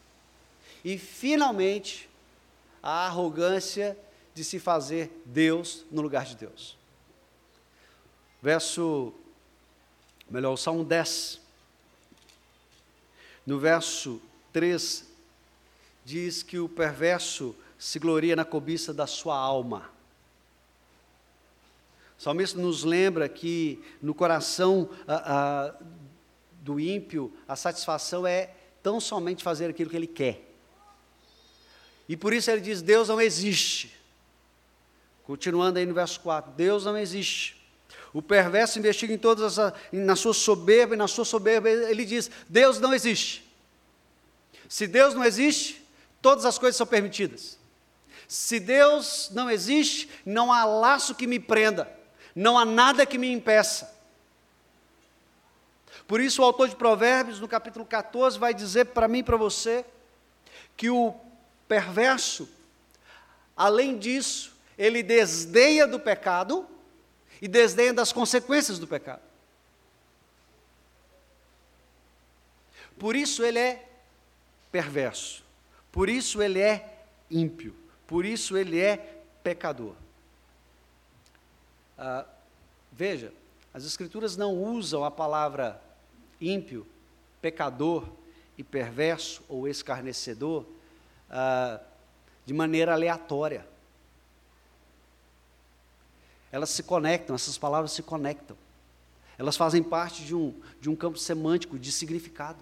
[0.84, 2.10] e, finalmente,
[2.84, 3.97] a arrogância
[4.36, 6.76] de se fazer Deus no lugar de Deus.
[8.41, 9.13] Verso,
[10.30, 11.47] melhor, o Salmo 10.
[13.48, 15.08] No verso 3,
[16.04, 19.90] diz que o perverso se gloria na cobiça da sua alma.
[22.20, 25.74] O salmista nos lembra que no coração a, a,
[26.62, 30.44] do ímpio a satisfação é tão somente fazer aquilo que ele quer.
[32.10, 33.98] E por isso ele diz: Deus não existe.
[35.24, 37.57] Continuando aí no verso 4: Deus não existe.
[38.13, 42.30] O perverso investiga em todas as, na sua soberba, e na sua soberba ele diz:
[42.48, 43.46] Deus não existe.
[44.70, 45.86] Se Deus não existe,
[46.22, 47.58] todas as coisas são permitidas.
[48.28, 51.89] Se Deus não existe, não há laço que me prenda,
[52.36, 53.96] não há nada que me impeça.
[56.08, 59.38] Por isso, o autor de Provérbios, no capítulo 14, vai dizer para mim e para
[59.38, 59.86] você
[60.76, 61.13] que o
[61.67, 62.48] perverso,
[63.56, 66.67] além disso, ele desdenha do pecado
[67.41, 69.21] e desdenha das consequências do pecado.
[72.97, 73.88] Por isso ele é
[74.71, 75.43] perverso,
[75.91, 77.76] por isso ele é ímpio,
[78.08, 79.93] por isso ele é pecador.
[81.97, 82.26] Ah,
[82.91, 83.32] veja,
[83.73, 85.80] as Escrituras não usam a palavra
[86.41, 86.88] ímpio,
[87.41, 88.08] pecador
[88.58, 90.65] e perverso ou escarnecedor
[91.30, 91.80] ah,
[92.45, 93.67] de maneira aleatória
[96.52, 98.58] elas se conectam, essas palavras se conectam.
[99.38, 102.60] Elas fazem parte de um, de um campo semântico, de significado.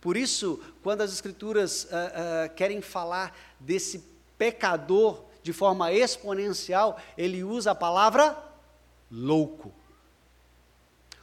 [0.00, 4.04] Por isso, quando as Escrituras uh, uh, querem falar desse
[4.36, 8.36] pecador de forma exponencial, ele usa a palavra
[9.10, 9.72] louco.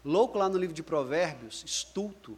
[0.04, 2.38] Louco, lá no livro de Provérbios, estulto,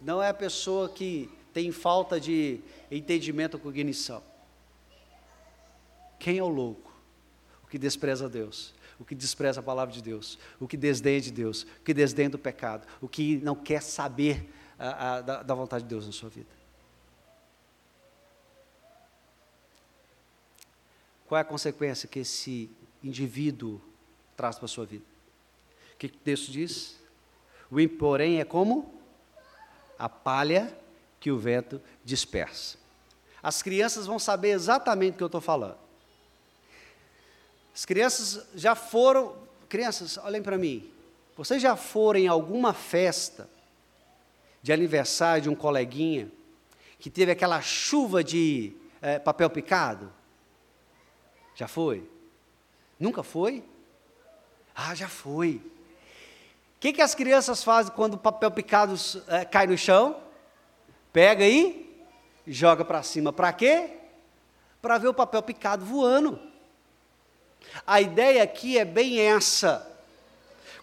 [0.00, 4.22] não é a pessoa que tem falta de entendimento ou cognição.
[6.18, 6.85] Quem é o louco?
[7.66, 11.32] O que despreza Deus, o que despreza a palavra de Deus, o que desdenha de
[11.32, 14.48] Deus, o que desdenha do pecado, o que não quer saber
[14.78, 16.48] a, a, da, da vontade de Deus na sua vida.
[21.26, 22.70] Qual é a consequência que esse
[23.02, 23.80] indivíduo
[24.36, 25.04] traz para a sua vida?
[25.94, 26.96] O que o texto diz?
[27.68, 28.94] O ímpio, porém, é como
[29.98, 30.72] a palha
[31.18, 32.78] que o vento dispersa.
[33.42, 35.85] As crianças vão saber exatamente o que eu estou falando.
[37.76, 39.36] As crianças já foram,
[39.68, 40.90] crianças, olhem para mim.
[41.36, 43.46] Vocês já foram em alguma festa
[44.62, 46.32] de aniversário de um coleguinha
[46.98, 50.10] que teve aquela chuva de é, papel picado?
[51.54, 52.08] Já foi?
[52.98, 53.62] Nunca foi?
[54.74, 55.56] Ah, já foi.
[55.56, 58.94] O que, que as crianças fazem quando o papel picado
[59.28, 60.18] é, cai no chão?
[61.12, 61.94] Pega aí,
[62.46, 63.34] joga para cima.
[63.34, 63.98] Para quê?
[64.80, 66.40] Para ver o papel picado voando.
[67.86, 69.86] A ideia aqui é bem essa.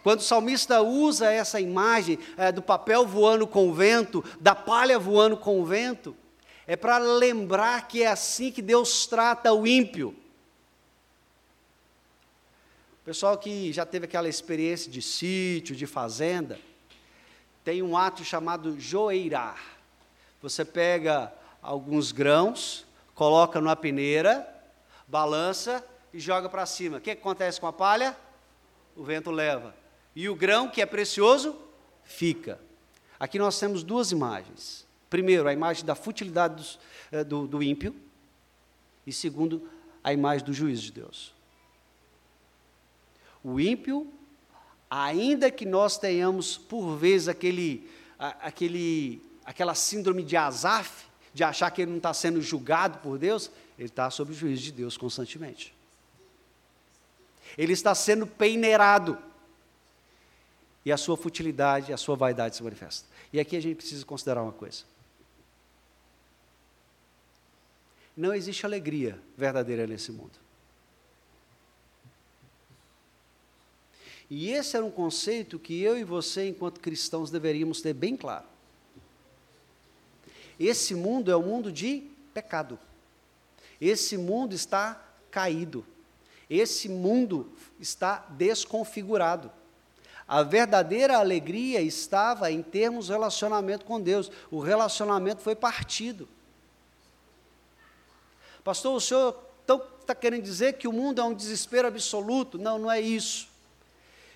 [0.04, 5.00] Quando o salmista usa essa imagem é, do papel voando com o vento, da palha
[5.00, 6.16] voando com o vento,
[6.68, 10.14] é para lembrar que é assim que Deus trata o ímpio.
[13.02, 16.60] O pessoal que já teve aquela experiência de sítio, de fazenda,
[17.64, 19.62] tem um ato chamado joeirar.
[20.42, 24.48] Você pega alguns grãos, coloca numa peneira,
[25.08, 26.98] balança e joga para cima.
[26.98, 28.16] O que acontece com a palha?
[28.96, 29.76] O vento leva.
[30.16, 31.56] E o grão, que é precioso,
[32.04, 32.60] fica.
[33.20, 34.86] Aqui nós temos duas imagens.
[35.10, 36.80] Primeiro, a imagem da futilidade dos,
[37.12, 37.96] eh, do, do ímpio.
[39.08, 39.68] E segundo,
[40.04, 41.34] a imagem do juízo de Deus.
[43.44, 44.12] O ímpio,
[44.90, 51.82] ainda que nós tenhamos, por vezes, aquele, aquele, aquela síndrome de Azaf, de achar que
[51.82, 55.74] ele não está sendo julgado por Deus, ele está sob o juízo de Deus constantemente.
[57.58, 59.18] Ele está sendo peneirado
[60.86, 63.08] e a sua futilidade, a sua vaidade se manifesta.
[63.32, 64.84] E aqui a gente precisa considerar uma coisa.
[68.16, 70.44] Não existe alegria verdadeira nesse mundo.
[74.30, 78.46] E esse era um conceito que eu e você, enquanto cristãos, deveríamos ter bem claro.
[80.60, 82.80] Esse mundo é um mundo de pecado.
[83.80, 85.86] Esse mundo está caído.
[86.50, 89.52] Esse mundo está desconfigurado.
[90.28, 94.32] A verdadeira alegria estava em termos relacionamento com Deus.
[94.50, 96.28] O relacionamento foi partido.
[98.64, 99.38] Pastor, o senhor
[100.00, 102.58] está querendo dizer que o mundo é um desespero absoluto?
[102.58, 103.48] Não, não é isso.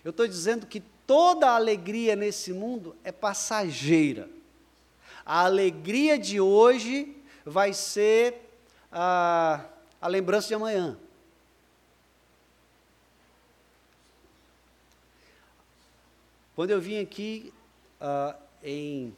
[0.03, 4.29] Eu estou dizendo que toda a alegria nesse mundo é passageira.
[5.25, 7.15] A alegria de hoje
[7.45, 8.49] vai ser
[8.91, 9.65] a,
[10.01, 10.97] a lembrança de amanhã.
[16.57, 17.53] Quando eu vim aqui
[18.01, 19.15] uh, em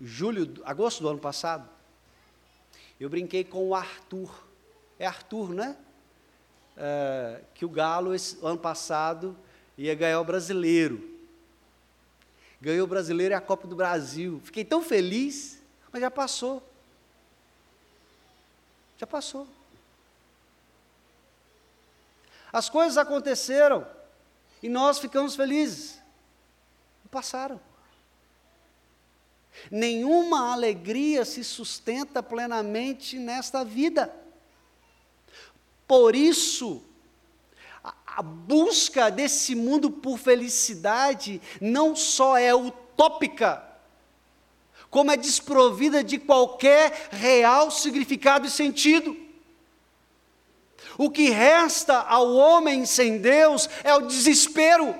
[0.00, 1.68] julho, agosto do ano passado,
[2.98, 4.44] eu brinquei com o Arthur.
[4.98, 5.76] É Arthur, né?
[6.76, 9.36] Uh, que o Galo, esse, ano passado,
[9.78, 11.16] ia ganhar o brasileiro.
[12.60, 14.40] Ganhou o brasileiro e a Copa do Brasil.
[14.42, 16.60] Fiquei tão feliz, mas já passou.
[18.98, 19.46] Já passou.
[22.52, 23.86] As coisas aconteceram
[24.60, 25.99] e nós ficamos felizes
[27.10, 27.60] passaram.
[29.70, 34.14] Nenhuma alegria se sustenta plenamente nesta vida.
[35.86, 36.82] Por isso,
[38.06, 43.64] a busca desse mundo por felicidade não só é utópica,
[44.88, 49.16] como é desprovida de qualquer real significado e sentido.
[50.98, 54.94] O que resta ao homem sem Deus é o desespero.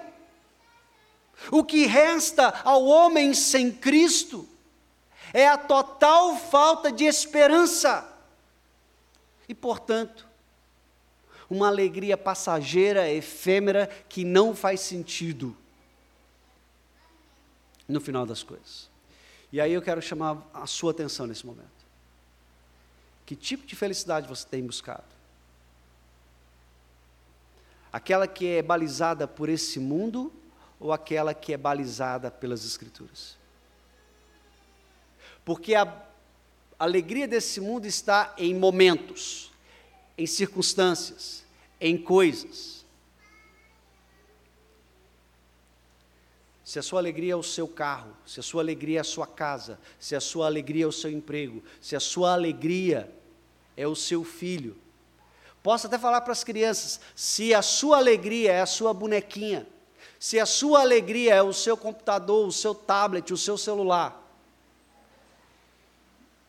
[1.50, 4.48] O que resta ao homem sem Cristo
[5.32, 8.06] é a total falta de esperança.
[9.48, 10.26] E, portanto,
[11.48, 15.56] uma alegria passageira, efêmera, que não faz sentido
[17.88, 18.88] no final das coisas.
[19.52, 21.68] E aí eu quero chamar a sua atenção nesse momento.
[23.26, 25.04] Que tipo de felicidade você tem buscado?
[27.92, 30.32] Aquela que é balizada por esse mundo
[30.80, 33.36] ou aquela que é balizada pelas Escrituras.
[35.44, 36.06] Porque a
[36.78, 39.52] alegria desse mundo está em momentos,
[40.16, 41.44] em circunstâncias,
[41.78, 42.80] em coisas.
[46.64, 49.26] Se a sua alegria é o seu carro, se a sua alegria é a sua
[49.26, 53.12] casa, se a sua alegria é o seu emprego, se a sua alegria
[53.76, 54.78] é o seu filho.
[55.62, 59.66] Posso até falar para as crianças: se a sua alegria é a sua bonequinha,
[60.20, 64.22] se a sua alegria é o seu computador, o seu tablet, o seu celular,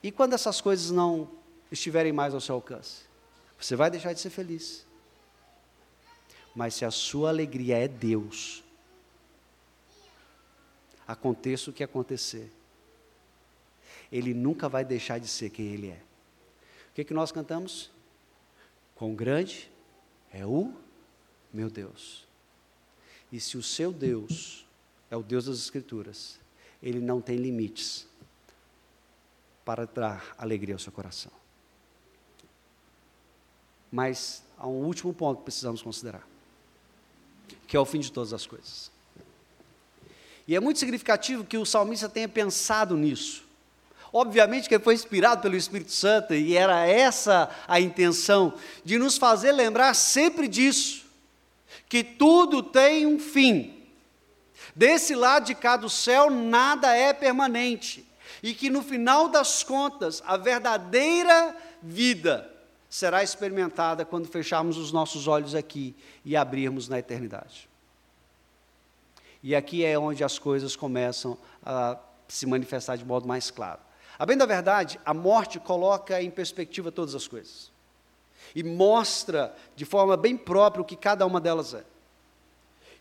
[0.03, 1.31] e quando essas coisas não
[1.71, 3.03] estiverem mais ao seu alcance?
[3.57, 4.85] Você vai deixar de ser feliz.
[6.53, 8.61] Mas se a sua alegria é Deus,
[11.07, 12.51] aconteça o que acontecer,
[14.11, 16.01] Ele nunca vai deixar de ser quem Ele é.
[16.89, 17.89] O que, que nós cantamos?
[18.95, 19.71] Quão grande
[20.33, 20.73] é o
[21.53, 22.29] meu Deus.
[23.31, 24.65] E se o seu Deus
[25.09, 26.39] é o Deus das Escrituras,
[26.81, 28.07] ele não tem limites
[29.63, 31.31] para dar alegria ao seu coração.
[33.91, 36.27] Mas há um último ponto que precisamos considerar,
[37.67, 38.91] que é o fim de todas as coisas.
[40.47, 43.45] E é muito significativo que o salmista tenha pensado nisso.
[44.13, 48.53] Obviamente que ele foi inspirado pelo Espírito Santo e era essa a intenção
[48.83, 51.00] de nos fazer lembrar sempre disso,
[51.91, 53.83] que tudo tem um fim.
[54.73, 58.07] Desse lado de cá do céu nada é permanente
[58.41, 62.49] e que no final das contas a verdadeira vida
[62.89, 67.67] será experimentada quando fecharmos os nossos olhos aqui e abrirmos na eternidade.
[69.43, 73.81] E aqui é onde as coisas começam a se manifestar de modo mais claro.
[74.17, 77.70] A bem da verdade, a morte coloca em perspectiva todas as coisas
[78.55, 81.83] e mostra de forma bem própria o que cada uma delas é.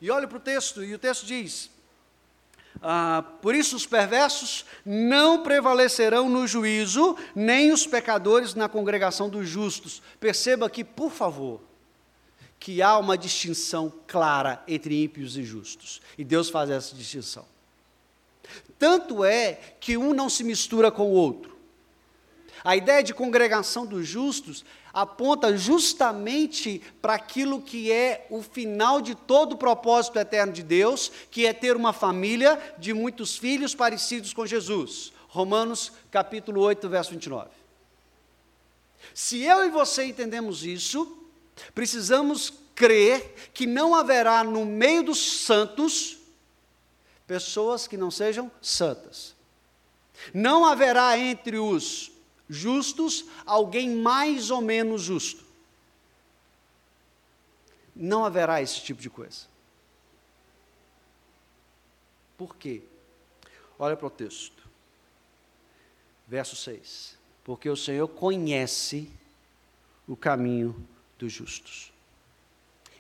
[0.01, 1.71] E olha para o texto, e o texto diz:
[2.83, 9.49] ah, Por isso os perversos não prevalecerão no juízo, nem os pecadores na congregação dos
[9.49, 10.03] justos.
[10.19, 11.61] Perceba aqui, por favor,
[12.59, 16.01] que há uma distinção clara entre ímpios e justos.
[16.17, 17.45] E Deus faz essa distinção.
[18.79, 21.50] Tanto é que um não se mistura com o outro.
[22.63, 29.15] A ideia de congregação dos justos aponta justamente para aquilo que é o final de
[29.15, 34.33] todo o propósito eterno de Deus, que é ter uma família de muitos filhos parecidos
[34.33, 35.13] com Jesus.
[35.29, 37.49] Romanos capítulo 8, verso 29.
[39.15, 41.19] Se eu e você entendemos isso,
[41.75, 46.19] precisamos crer que não haverá no meio dos santos
[47.27, 49.35] pessoas que não sejam santas.
[50.35, 52.10] Não haverá entre os
[52.51, 55.45] justos alguém mais ou menos justo.
[57.95, 59.47] Não haverá esse tipo de coisa.
[62.37, 62.83] Por quê?
[63.79, 64.69] Olha para o texto.
[66.27, 67.17] Verso 6.
[67.45, 69.11] Porque o Senhor conhece
[70.09, 70.75] o caminho
[71.19, 71.93] dos justos.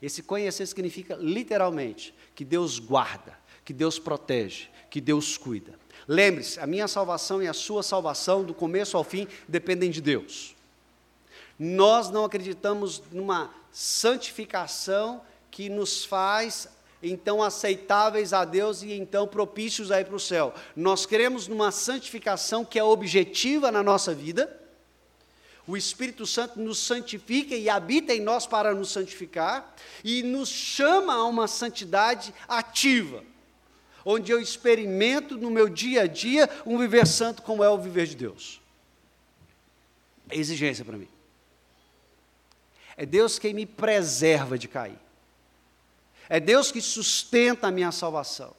[0.00, 3.38] Esse conhecer significa literalmente que Deus guarda,
[3.70, 5.78] que Deus protege, que Deus cuida.
[6.08, 10.56] Lembre-se, a minha salvação e a sua salvação, do começo ao fim, dependem de Deus.
[11.56, 15.20] Nós não acreditamos numa santificação
[15.52, 16.68] que nos faz
[17.00, 20.52] então aceitáveis a Deus e então propícios a ir para o céu.
[20.74, 24.60] Nós queremos numa santificação que é objetiva na nossa vida.
[25.64, 31.14] O Espírito Santo nos santifica e habita em nós para nos santificar e nos chama
[31.14, 33.30] a uma santidade ativa
[34.04, 38.06] onde eu experimento no meu dia a dia um viver santo como é o viver
[38.06, 38.60] de Deus.
[40.28, 41.08] É exigência para mim.
[42.96, 44.98] É Deus quem me preserva de cair.
[46.28, 48.54] É Deus que sustenta a minha salvação.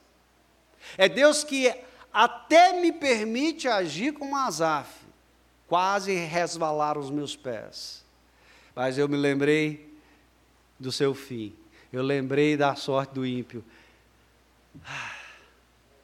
[0.98, 1.72] É Deus que
[2.12, 4.90] até me permite agir como Azaf,
[5.66, 8.04] quase resvalar os meus pés.
[8.74, 9.90] Mas eu me lembrei
[10.78, 11.54] do seu fim.
[11.92, 13.64] Eu lembrei da sorte do ímpio.
[14.84, 15.21] Ah,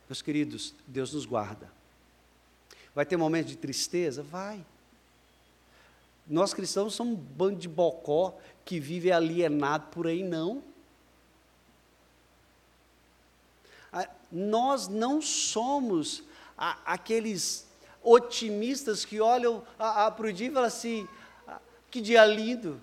[0.08, 1.70] meus queridos, Deus nos guarda.
[2.94, 4.22] Vai ter momentos de tristeza?
[4.22, 4.64] Vai.
[6.26, 10.62] Nós cristãos somos um bando de bocó que vive alienado por aí, não.
[14.30, 16.22] Nós não somos
[16.56, 17.66] aqueles
[18.02, 21.08] otimistas que olham para o dia e falam assim:
[21.46, 22.80] ah, que dia lindo,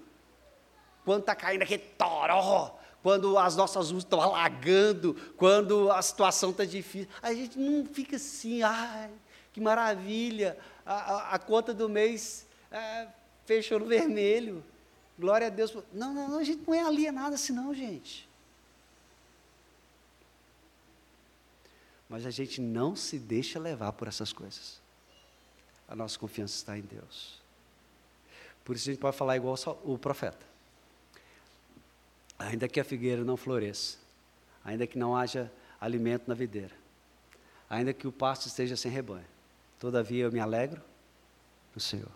[1.05, 6.65] quando está caindo aquele toró, quando as nossas ruas estão alagando, quando a situação está
[6.65, 7.07] difícil.
[7.21, 9.11] A gente não fica assim, ai,
[9.53, 13.07] que maravilha, a, a, a conta do mês é,
[13.45, 14.63] fechou no vermelho.
[15.17, 15.77] Glória a Deus.
[15.93, 18.27] Não, não, não, a gente não é alienado assim, não, gente.
[22.09, 24.81] Mas a gente não se deixa levar por essas coisas.
[25.87, 27.39] A nossa confiança está em Deus.
[28.63, 30.54] Por isso a gente pode falar igual o profeta
[32.37, 33.97] ainda que a figueira não floresça,
[34.63, 36.75] ainda que não haja alimento na videira,
[37.69, 39.25] ainda que o pasto esteja sem rebanho,
[39.79, 40.81] todavia eu me alegro
[41.73, 42.11] no Senhor.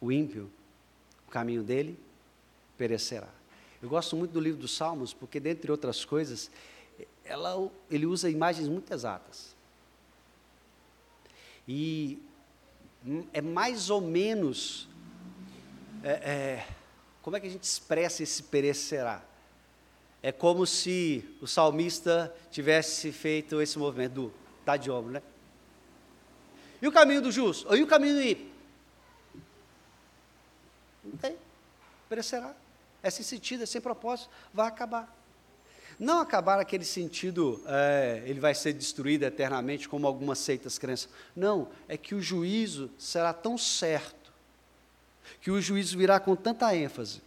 [0.00, 0.50] O ímpio,
[1.26, 1.98] o caminho dele
[2.76, 3.28] perecerá.
[3.82, 6.50] Eu gosto muito do livro dos Salmos, porque, dentre outras coisas,
[7.24, 9.56] ela, ele usa imagens muito exatas.
[11.66, 12.20] E
[13.32, 14.88] é mais ou menos
[16.02, 16.68] é, é,
[17.28, 19.22] como é que a gente expressa esse perecerá?
[20.22, 25.22] É como se o salmista tivesse feito esse movimento do tá de ombro, né?
[26.80, 27.76] E o caminho do justo?
[27.76, 28.50] E o caminho do ímpio?
[31.04, 31.36] Não tem.
[32.08, 32.54] Perecerá.
[33.02, 34.30] É sem sentido, é sem propósito.
[34.54, 35.14] Vai acabar.
[35.98, 41.10] Não acabar naquele sentido, é, ele vai ser destruído eternamente, como algumas seitas crençam.
[41.36, 44.17] Não, é que o juízo será tão certo
[45.40, 47.20] que o juízo virá com tanta ênfase,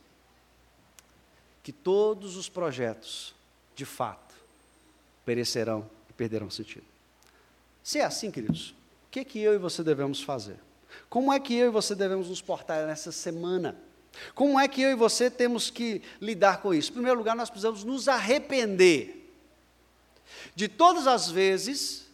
[1.63, 3.35] que todos os projetos,
[3.75, 4.35] de fato,
[5.25, 6.85] perecerão e perderão sentido.
[7.83, 8.71] Se é assim, queridos,
[9.07, 10.57] o que, é que eu e você devemos fazer?
[11.09, 13.75] Como é que eu e você devemos nos portar nessa semana?
[14.35, 16.91] Como é que eu e você temos que lidar com isso?
[16.91, 19.33] Em primeiro lugar, nós precisamos nos arrepender
[20.55, 22.07] de todas as vezes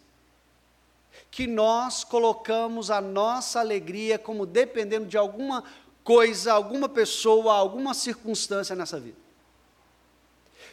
[1.38, 5.64] que nós colocamos a nossa alegria como dependendo de alguma
[6.04, 9.20] coisa, alguma pessoa, alguma circunstância nessa vida.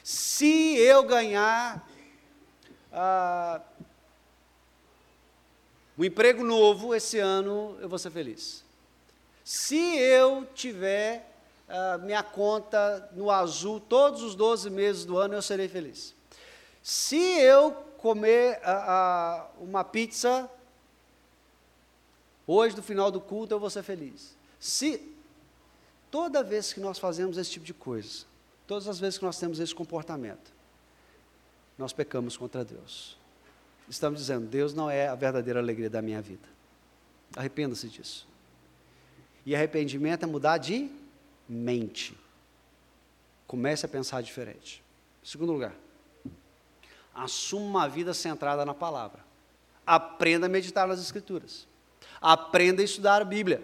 [0.02, 1.86] Se eu ganhar
[2.90, 3.60] ah,
[5.98, 8.64] um emprego novo esse ano, eu vou ser feliz.
[9.44, 11.30] Se eu tiver
[11.68, 16.14] uh, minha conta no azul todos os 12 meses do ano, eu serei feliz.
[16.82, 20.50] Se eu comer uh, uh, uma pizza
[22.46, 24.36] hoje, no final do culto, eu vou ser feliz.
[24.58, 25.14] Se
[26.10, 28.24] toda vez que nós fazemos esse tipo de coisa,
[28.66, 30.52] todas as vezes que nós temos esse comportamento,
[31.76, 33.16] nós pecamos contra Deus.
[33.88, 36.48] Estamos dizendo, Deus não é a verdadeira alegria da minha vida.
[37.36, 38.26] Arrependa-se disso.
[39.44, 40.90] E arrependimento é mudar de
[41.48, 42.16] mente.
[43.46, 44.82] Comece a pensar diferente.
[45.22, 45.74] Segundo lugar,
[47.14, 49.24] assuma uma vida centrada na palavra.
[49.86, 51.66] Aprenda a meditar nas Escrituras.
[52.26, 53.62] Aprenda a estudar a Bíblia.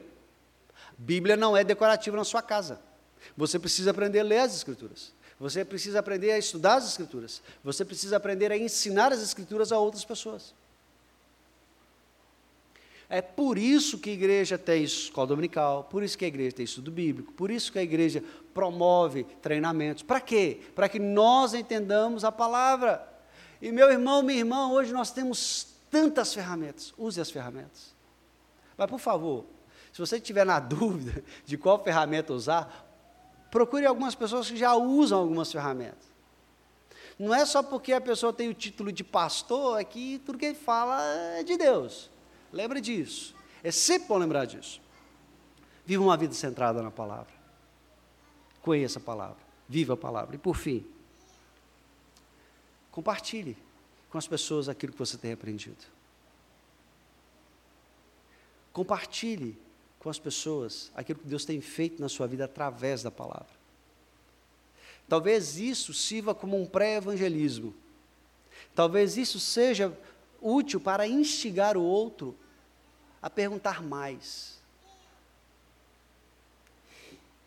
[0.99, 2.79] Bíblia não é decorativa na sua casa.
[3.35, 5.15] Você precisa aprender a ler as Escrituras.
[5.39, 7.41] Você precisa aprender a estudar as Escrituras.
[7.65, 10.53] Você precisa aprender a ensinar as Escrituras a outras pessoas.
[13.09, 16.65] É por isso que a igreja tem escola dominical, por isso que a igreja tem
[16.67, 20.03] estudo bíblico, por isso que a igreja promove treinamentos.
[20.03, 20.61] Para quê?
[20.75, 23.09] Para que nós entendamos a palavra.
[23.61, 26.93] E meu irmão, minha irmã, hoje nós temos tantas ferramentas.
[26.99, 27.99] Use as ferramentas.
[28.81, 29.45] Mas, por favor,
[29.93, 32.89] se você estiver na dúvida de qual ferramenta usar,
[33.51, 36.09] procure algumas pessoas que já usam algumas ferramentas.
[37.19, 40.47] Não é só porque a pessoa tem o título de pastor, é que tudo que
[40.47, 40.99] ele fala
[41.37, 42.09] é de Deus.
[42.51, 43.35] Lembre disso.
[43.63, 44.81] É sempre bom lembrar disso.
[45.85, 47.35] Viva uma vida centrada na palavra.
[48.63, 49.37] Conheça a palavra.
[49.69, 50.37] Viva a palavra.
[50.37, 50.87] E por fim,
[52.91, 53.59] compartilhe
[54.09, 56.00] com as pessoas aquilo que você tem aprendido.
[58.81, 59.59] Compartilhe
[59.99, 63.53] com as pessoas aquilo que Deus tem feito na sua vida através da palavra.
[65.07, 67.75] Talvez isso sirva como um pré-evangelismo.
[68.75, 69.95] Talvez isso seja
[70.41, 72.35] útil para instigar o outro
[73.21, 74.59] a perguntar mais.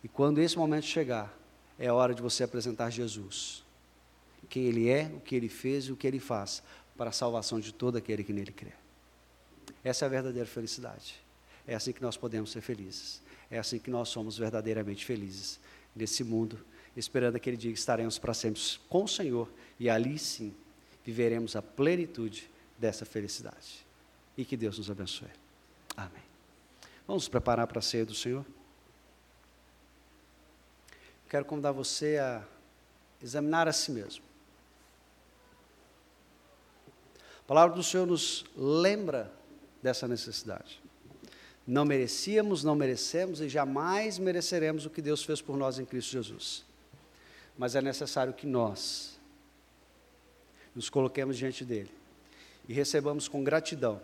[0.03, 1.35] E quando esse momento chegar,
[1.79, 3.63] é hora de você apresentar Jesus.
[4.47, 6.61] Quem Ele é, o que Ele fez e o que Ele faz
[6.95, 8.73] para a salvação de todo aquele que nele crê.
[9.83, 11.22] Essa é a verdadeira felicidade.
[11.67, 13.21] É assim que nós podemos ser felizes.
[13.49, 15.59] É assim que nós somos verdadeiramente felizes
[15.95, 16.59] nesse mundo,
[16.95, 19.49] esperando aquele dia que estaremos para sempre com o Senhor
[19.79, 20.53] e ali sim
[21.03, 23.85] viveremos a plenitude dessa felicidade.
[24.37, 25.29] E que Deus nos abençoe.
[25.95, 26.23] Amém.
[27.07, 28.45] Vamos nos preparar para a ceia do Senhor?
[31.29, 32.43] Quero convidar você a
[33.21, 34.23] examinar a si mesmo.
[37.39, 39.31] A palavra do Senhor nos lembra
[39.81, 40.82] dessa necessidade.
[41.65, 46.11] Não merecíamos, não merecemos e jamais mereceremos o que Deus fez por nós em Cristo
[46.11, 46.65] Jesus.
[47.57, 49.17] Mas é necessário que nós
[50.75, 51.91] nos coloquemos diante dele
[52.67, 54.01] e recebamos com gratidão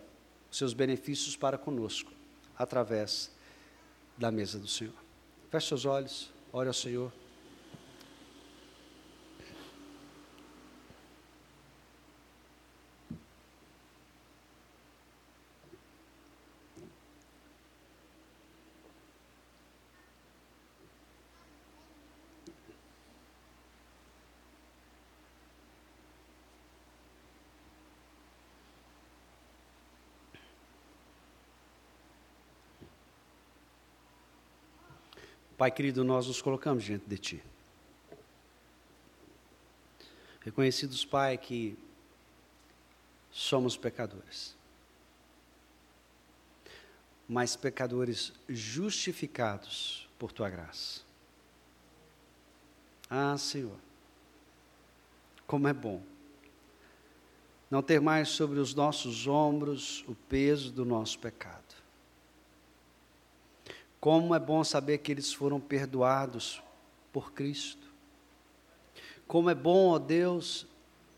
[0.50, 2.12] seus benefícios para conosco,
[2.58, 3.30] através
[4.16, 4.94] da mesa do Senhor.
[5.50, 7.12] Feche seus olhos, ore ao Senhor.
[35.60, 37.44] Pai querido, nós nos colocamos diante de Ti.
[40.40, 41.76] Reconhecidos, Pai, que
[43.30, 44.56] somos pecadores,
[47.28, 51.02] mas pecadores justificados por Tua graça.
[53.10, 53.76] Ah, Senhor,
[55.46, 56.02] como é bom
[57.70, 61.79] não ter mais sobre os nossos ombros o peso do nosso pecado.
[64.00, 66.62] Como é bom saber que eles foram perdoados
[67.12, 67.86] por Cristo.
[69.26, 70.66] Como é bom, ó Deus,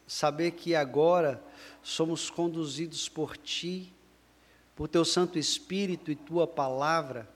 [0.06, 1.42] saber que agora
[1.82, 3.92] somos conduzidos por Ti,
[4.74, 7.28] por Teu Santo Espírito e Tua palavra,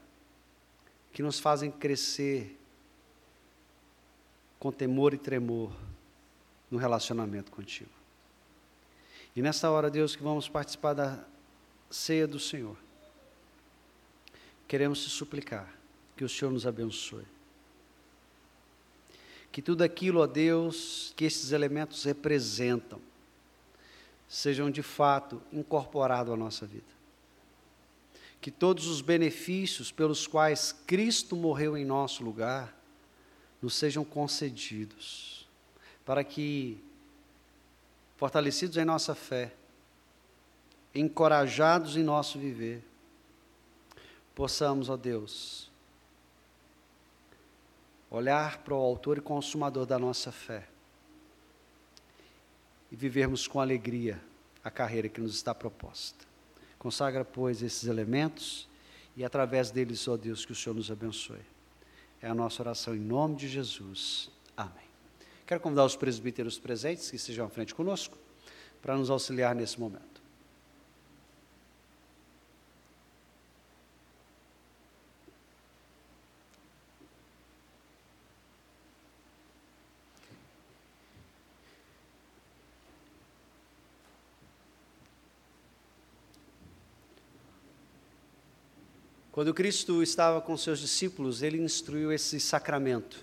[1.13, 2.59] que nos fazem crescer
[4.59, 5.73] com temor e tremor
[6.71, 7.91] no relacionamento contigo.
[9.35, 11.25] E nessa hora, Deus, que vamos participar da
[11.91, 12.77] ceia do Senhor,
[14.67, 15.73] queremos te suplicar
[16.17, 17.25] que o Senhor nos abençoe.
[19.53, 23.01] Que tudo aquilo, ó Deus, que esses elementos representam,
[24.29, 26.85] sejam de fato incorporados à nossa vida.
[28.41, 32.77] Que todos os benefícios pelos quais Cristo morreu em nosso lugar
[33.62, 35.49] nos sejam concedidos,
[36.05, 36.79] para que,
[38.17, 39.55] fortalecidos em nossa fé,
[40.95, 42.83] encorajados em nosso viver,
[44.37, 45.70] possamos, ó Deus,
[48.11, 50.68] olhar para o Autor e Consumador da nossa fé
[52.93, 54.22] e vivermos com alegria
[54.62, 56.24] a carreira que nos está proposta.
[56.78, 58.68] Consagra, pois, esses elementos
[59.16, 61.41] e através deles, ó Deus, que o Senhor nos abençoe.
[62.20, 64.30] É a nossa oração em nome de Jesus.
[64.55, 64.87] Amém.
[65.47, 68.18] Quero convidar os presbíteros presentes que estejam à frente conosco
[68.82, 70.16] para nos auxiliar nesse momento.
[89.37, 93.22] Quando Cristo estava com seus discípulos, ele instruiu esse sacramento.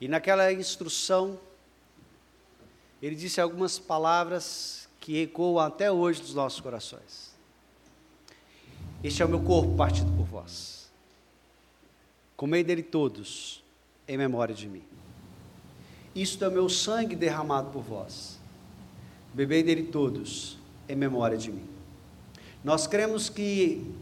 [0.00, 1.38] E naquela instrução,
[3.02, 7.34] ele disse algumas palavras que ecoam até hoje dos nossos corações.
[9.04, 10.90] Este é o meu corpo partido por vós.
[12.34, 13.62] Comei dele todos,
[14.08, 14.82] em memória de mim.
[16.14, 18.40] Isto é o meu sangue derramado por vós.
[19.34, 20.56] Bebei dele todos,
[20.88, 21.71] em memória de mim.
[22.64, 23.92] Nós cremos que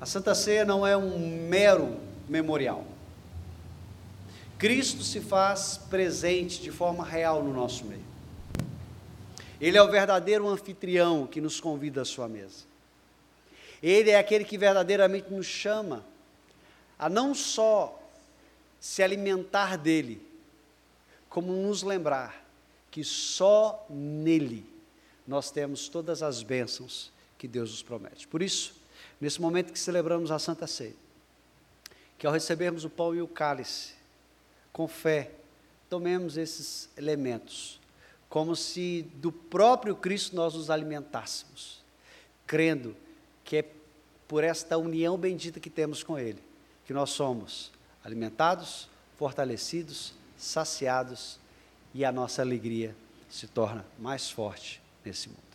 [0.00, 2.84] a Santa Ceia não é um mero memorial.
[4.58, 8.04] Cristo se faz presente de forma real no nosso meio.
[9.60, 12.64] Ele é o verdadeiro anfitrião que nos convida à sua mesa.
[13.82, 16.04] Ele é aquele que verdadeiramente nos chama
[16.98, 18.00] a não só
[18.80, 20.26] se alimentar dele,
[21.28, 22.44] como nos lembrar
[22.90, 24.71] que só nele
[25.32, 28.28] nós temos todas as bênçãos que Deus nos promete.
[28.28, 28.74] Por isso,
[29.18, 30.94] nesse momento que celebramos a Santa Ceia,
[32.18, 33.94] que ao recebermos o pão e o cálice,
[34.74, 35.30] com fé,
[35.88, 37.80] tomemos esses elementos,
[38.28, 41.82] como se do próprio Cristo nós nos alimentássemos,
[42.46, 42.94] crendo
[43.42, 43.64] que é
[44.28, 46.42] por esta união bendita que temos com Ele,
[46.84, 47.72] que nós somos
[48.04, 51.38] alimentados, fortalecidos, saciados
[51.94, 52.94] e a nossa alegria
[53.30, 55.51] se torna mais forte nesse mundo.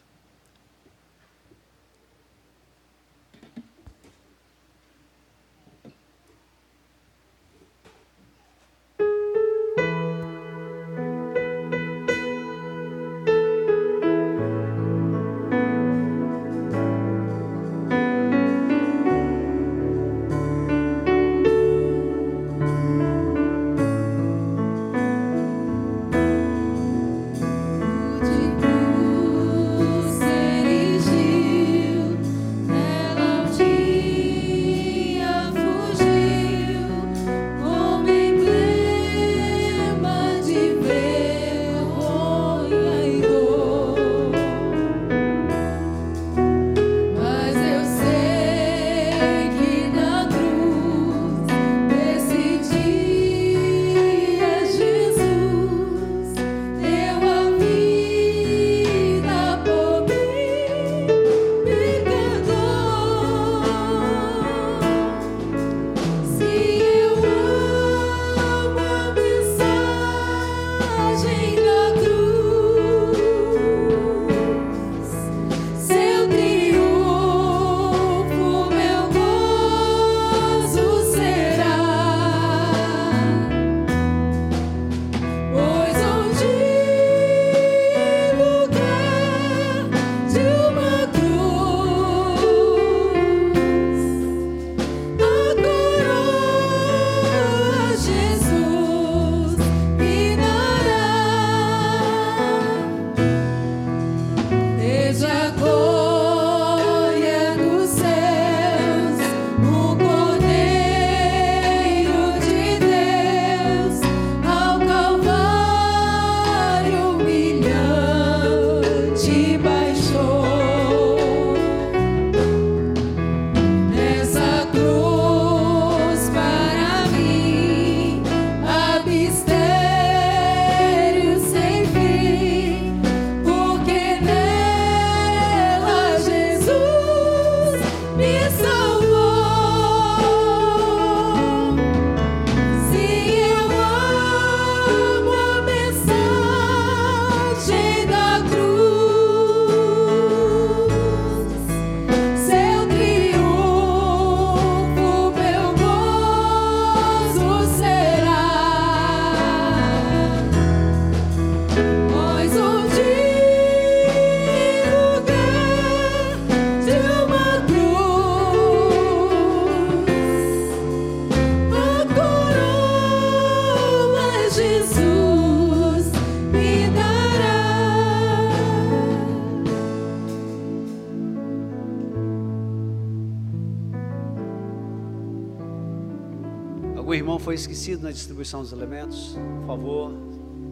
[187.47, 190.11] Foi esquecido na distribuição dos elementos, por favor,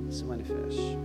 [0.09, 0.97] se manifeste.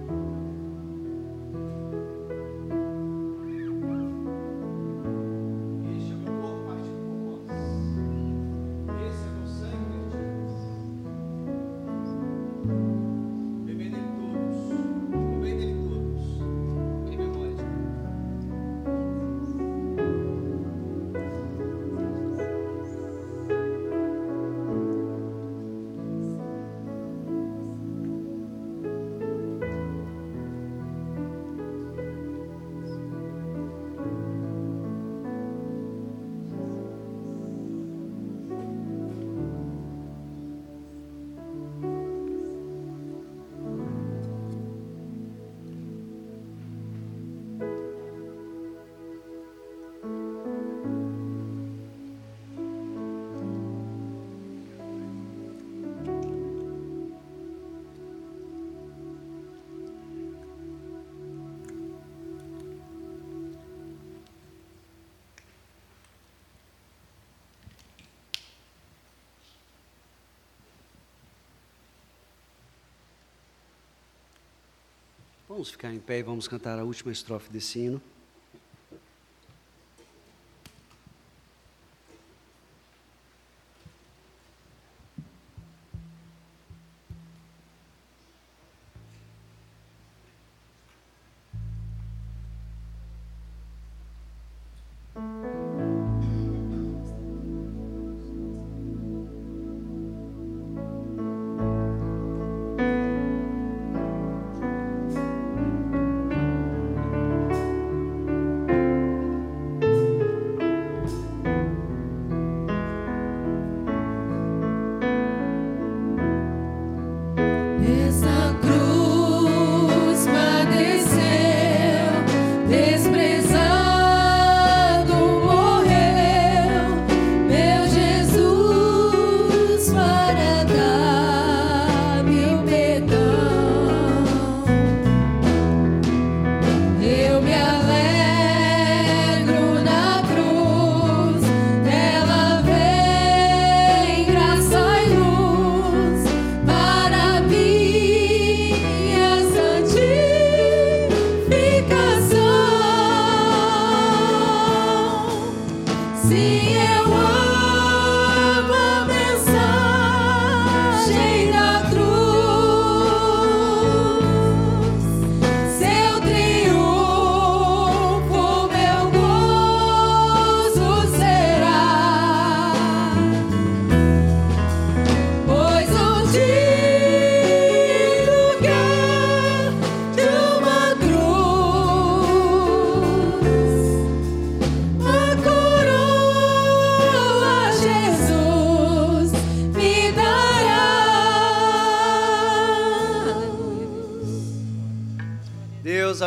[75.61, 78.01] Vamos ficar em pé e vamos cantar a última estrofe desse hino.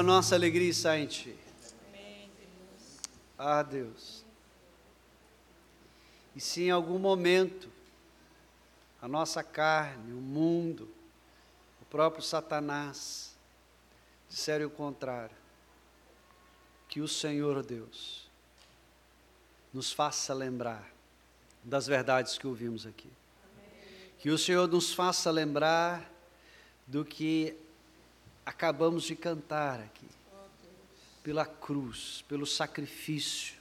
[0.02, 1.38] Nossa alegria está em Ti.
[3.38, 4.24] Ah, Deus.
[6.36, 7.70] E se em algum momento
[9.00, 10.90] a nossa carne, o mundo,
[11.82, 13.36] o próprio Satanás
[14.28, 15.36] disserem o contrário,
[16.90, 18.28] que o Senhor Deus
[19.72, 20.92] nos faça lembrar
[21.64, 23.12] das verdades que ouvimos aqui.
[24.18, 26.10] Que o Senhor nos faça lembrar
[26.88, 27.56] do que
[28.46, 30.08] acabamos de cantar aqui.
[31.24, 33.56] Pela cruz, pelo sacrifício,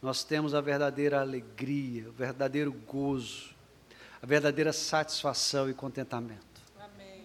[0.00, 3.50] nós temos a verdadeira alegria, o verdadeiro gozo,
[4.22, 6.62] a verdadeira satisfação e contentamento.
[6.78, 7.24] Amém.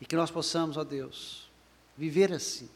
[0.00, 1.48] E que nós possamos, ó Deus,
[1.96, 2.68] viver assim.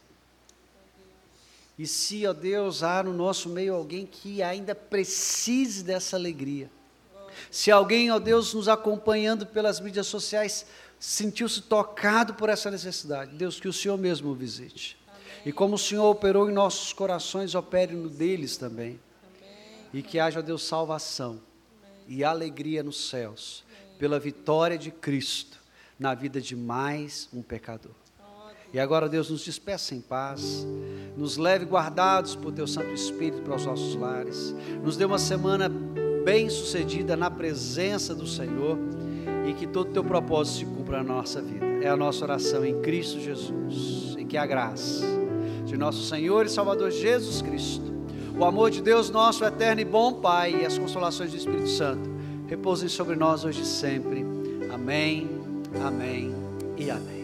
[1.77, 6.71] E se, ó Deus, há no nosso meio alguém que ainda precise dessa alegria,
[7.51, 10.65] se alguém, ó Deus, nos acompanhando pelas mídias sociais,
[11.05, 14.97] sentiu-se tocado por essa necessidade, Deus, que o Senhor mesmo o visite.
[15.07, 15.21] Amém.
[15.45, 18.99] E como o Senhor operou em nossos corações, opere no deles também.
[19.23, 19.85] Amém.
[19.93, 21.39] E que haja, Deus, salvação
[21.83, 22.17] Amém.
[22.17, 23.63] e alegria nos céus,
[23.99, 25.61] pela vitória de Cristo
[25.99, 27.93] na vida de mais um pecador.
[28.73, 30.65] E agora, Deus, nos despeça em paz,
[31.15, 35.69] nos leve guardados por Teu Santo Espírito para os nossos lares, nos dê uma semana
[36.25, 38.77] bem sucedida na presença do Senhor
[39.47, 41.65] e que todo o teu propósito se cumpra na nossa vida.
[41.81, 44.15] É a nossa oração em Cristo Jesus.
[44.17, 45.05] E que a graça
[45.65, 47.93] de nosso Senhor e Salvador Jesus Cristo,
[48.37, 52.09] o amor de Deus, nosso eterno e bom Pai, e as consolações do Espírito Santo
[52.47, 54.25] repousem sobre nós hoje e sempre.
[54.71, 55.29] Amém,
[55.83, 56.33] amém
[56.77, 57.05] e amém.